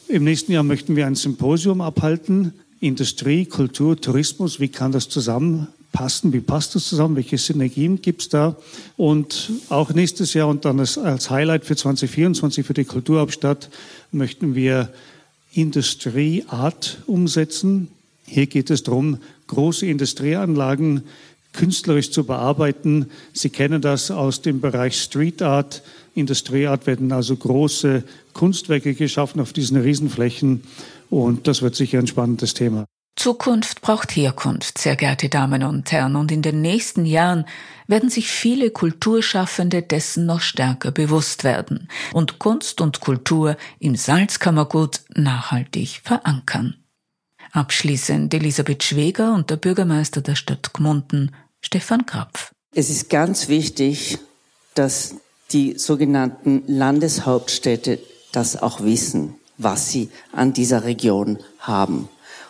Im 0.08 0.24
nächsten 0.24 0.52
Jahr 0.52 0.62
möchten 0.62 0.96
wir 0.96 1.06
ein 1.06 1.14
Symposium 1.14 1.80
abhalten. 1.80 2.52
Industrie, 2.80 3.46
Kultur, 3.46 3.98
Tourismus, 3.98 4.60
wie 4.60 4.68
kann 4.68 4.92
das 4.92 5.08
zusammenpassen? 5.08 6.34
Wie 6.34 6.40
passt 6.40 6.74
das 6.74 6.86
zusammen? 6.86 7.16
Welche 7.16 7.38
Synergien 7.38 8.02
gibt 8.02 8.20
es 8.20 8.28
da? 8.28 8.56
Und 8.98 9.50
auch 9.70 9.94
nächstes 9.94 10.34
Jahr 10.34 10.48
und 10.48 10.66
dann 10.66 10.78
als, 10.78 11.30
Highlight 11.30 11.64
für 11.64 11.74
2024 11.74 12.66
für 12.66 12.74
die 12.74 12.84
Kulturhauptstadt 12.84 13.70
möchten 14.12 14.54
wir 14.54 14.90
Industrieart 15.54 16.98
umsetzen. 17.06 17.88
Hier 18.26 18.46
geht 18.46 18.68
es 18.68 18.82
darum, 18.82 19.18
große 19.46 19.86
Industrieanlagen 19.86 21.04
künstlerisch 21.54 22.10
zu 22.10 22.24
bearbeiten. 22.24 23.10
Sie 23.32 23.48
kennen 23.48 23.80
das 23.80 24.10
aus 24.10 24.42
dem 24.42 24.60
Bereich 24.60 25.00
Street 25.00 25.40
Art. 25.40 25.82
Industrieart 26.14 26.86
werden 26.86 27.12
also 27.12 27.34
große 27.34 28.04
Kunstwerke 28.34 28.94
geschaffen 28.94 29.40
auf 29.40 29.52
diesen 29.52 29.80
Riesenflächen. 29.80 30.62
Und 31.08 31.46
das 31.46 31.62
wird 31.62 31.74
sicher 31.74 31.98
ein 31.98 32.06
spannendes 32.06 32.52
Thema. 32.54 32.84
Zukunft 33.16 33.80
braucht 33.80 34.16
Herkunft, 34.16 34.78
sehr 34.78 34.96
geehrte 34.96 35.28
Damen 35.28 35.62
und 35.62 35.90
Herren, 35.92 36.16
und 36.16 36.32
in 36.32 36.42
den 36.42 36.60
nächsten 36.60 37.06
Jahren 37.06 37.46
werden 37.86 38.10
sich 38.10 38.28
viele 38.28 38.70
Kulturschaffende 38.70 39.82
dessen 39.82 40.26
noch 40.26 40.40
stärker 40.40 40.90
bewusst 40.90 41.44
werden 41.44 41.88
und 42.12 42.38
Kunst 42.38 42.80
und 42.80 43.00
Kultur 43.00 43.56
im 43.78 43.94
Salzkammergut 43.94 45.02
nachhaltig 45.14 46.00
verankern. 46.02 46.74
Abschließend 47.54 48.34
Elisabeth 48.34 48.82
Schweger 48.82 49.32
und 49.32 49.48
der 49.48 49.54
Bürgermeister 49.54 50.20
der 50.20 50.34
Stadt 50.34 50.74
Gmunden, 50.74 51.30
Stefan 51.60 52.04
Krapf. 52.04 52.50
Es 52.74 52.90
ist 52.90 53.08
ganz 53.08 53.46
wichtig, 53.46 54.18
dass 54.74 55.14
die 55.52 55.78
sogenannten 55.78 56.64
Landeshauptstädte 56.66 58.00
das 58.32 58.60
auch 58.60 58.82
wissen, 58.82 59.36
was 59.56 59.88
sie 59.92 60.08
an 60.32 60.52
dieser 60.52 60.82
Region 60.82 61.38
haben. 61.60 62.08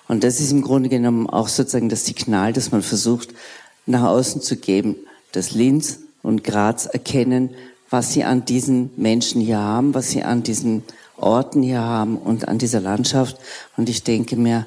Und 0.09 0.25
das 0.25 0.41
ist 0.41 0.53
im 0.53 0.63
Grunde 0.63 0.89
genommen 0.89 1.29
auch 1.29 1.49
sozusagen 1.49 1.91
das 1.91 2.07
Signal, 2.07 2.55
das 2.55 2.73
man 2.73 2.81
versucht 2.81 3.29
nach 3.85 4.05
außen 4.05 4.41
zu 4.41 4.57
geben, 4.57 4.97
dass 5.33 5.51
Linz 5.51 5.99
und 6.23 6.45
Graz 6.45 6.87
erkennen, 6.87 7.51
was 7.91 8.15
sie 8.15 8.25
an 8.25 8.47
diesen 8.47 8.91
Menschen 8.97 9.43
hier 9.43 9.59
haben, 9.59 9.93
was 9.93 10.09
sie 10.09 10.23
an 10.23 10.43
diesen 10.43 10.83
Orten 11.17 11.63
hier 11.63 11.81
haben 11.81 12.17
und 12.17 12.49
an 12.49 12.59
dieser 12.59 12.81
Landschaft. 12.81 13.37
Und 13.77 13.89
ich 13.89 14.03
denke 14.03 14.37
mir, 14.37 14.67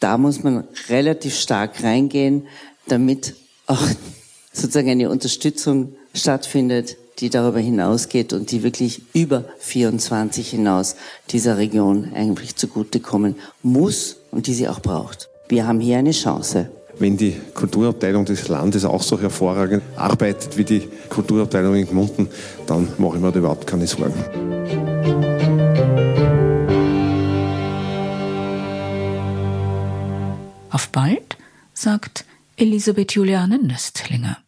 da 0.00 0.18
muss 0.18 0.42
man 0.42 0.64
relativ 0.88 1.36
stark 1.36 1.82
reingehen, 1.82 2.46
damit 2.86 3.34
auch 3.66 3.82
sozusagen 4.52 4.90
eine 4.90 5.10
Unterstützung 5.10 5.94
stattfindet, 6.14 6.96
die 7.18 7.30
darüber 7.30 7.58
hinausgeht 7.58 8.32
und 8.32 8.50
die 8.50 8.62
wirklich 8.62 9.02
über 9.12 9.44
24 9.58 10.50
hinaus 10.50 10.96
dieser 11.30 11.58
Region 11.58 12.12
eigentlich 12.14 12.56
zugutekommen 12.56 13.36
muss 13.62 14.16
und 14.30 14.46
die 14.46 14.54
sie 14.54 14.68
auch 14.68 14.80
braucht. 14.80 15.28
Wir 15.48 15.66
haben 15.66 15.80
hier 15.80 15.98
eine 15.98 16.12
Chance. 16.12 16.70
Wenn 16.98 17.16
die 17.16 17.36
Kulturabteilung 17.54 18.24
des 18.24 18.48
Landes 18.48 18.84
auch 18.84 19.02
so 19.02 19.20
hervorragend 19.20 19.82
arbeitet 19.96 20.56
wie 20.56 20.64
die 20.64 20.88
Kulturabteilung 21.08 21.76
in 21.76 21.86
Gmunden, 21.86 22.28
dann 22.66 22.88
mache 22.98 23.16
ich 23.16 23.22
mir 23.22 23.32
da 23.32 23.38
überhaupt 23.38 23.66
keine 23.66 23.86
Sorgen. 23.86 24.14
Auf 30.70 30.90
bald, 30.90 31.36
sagt 31.72 32.24
Elisabeth 32.56 33.14
Juliane 33.14 33.58
Nöstlinger. 33.58 34.38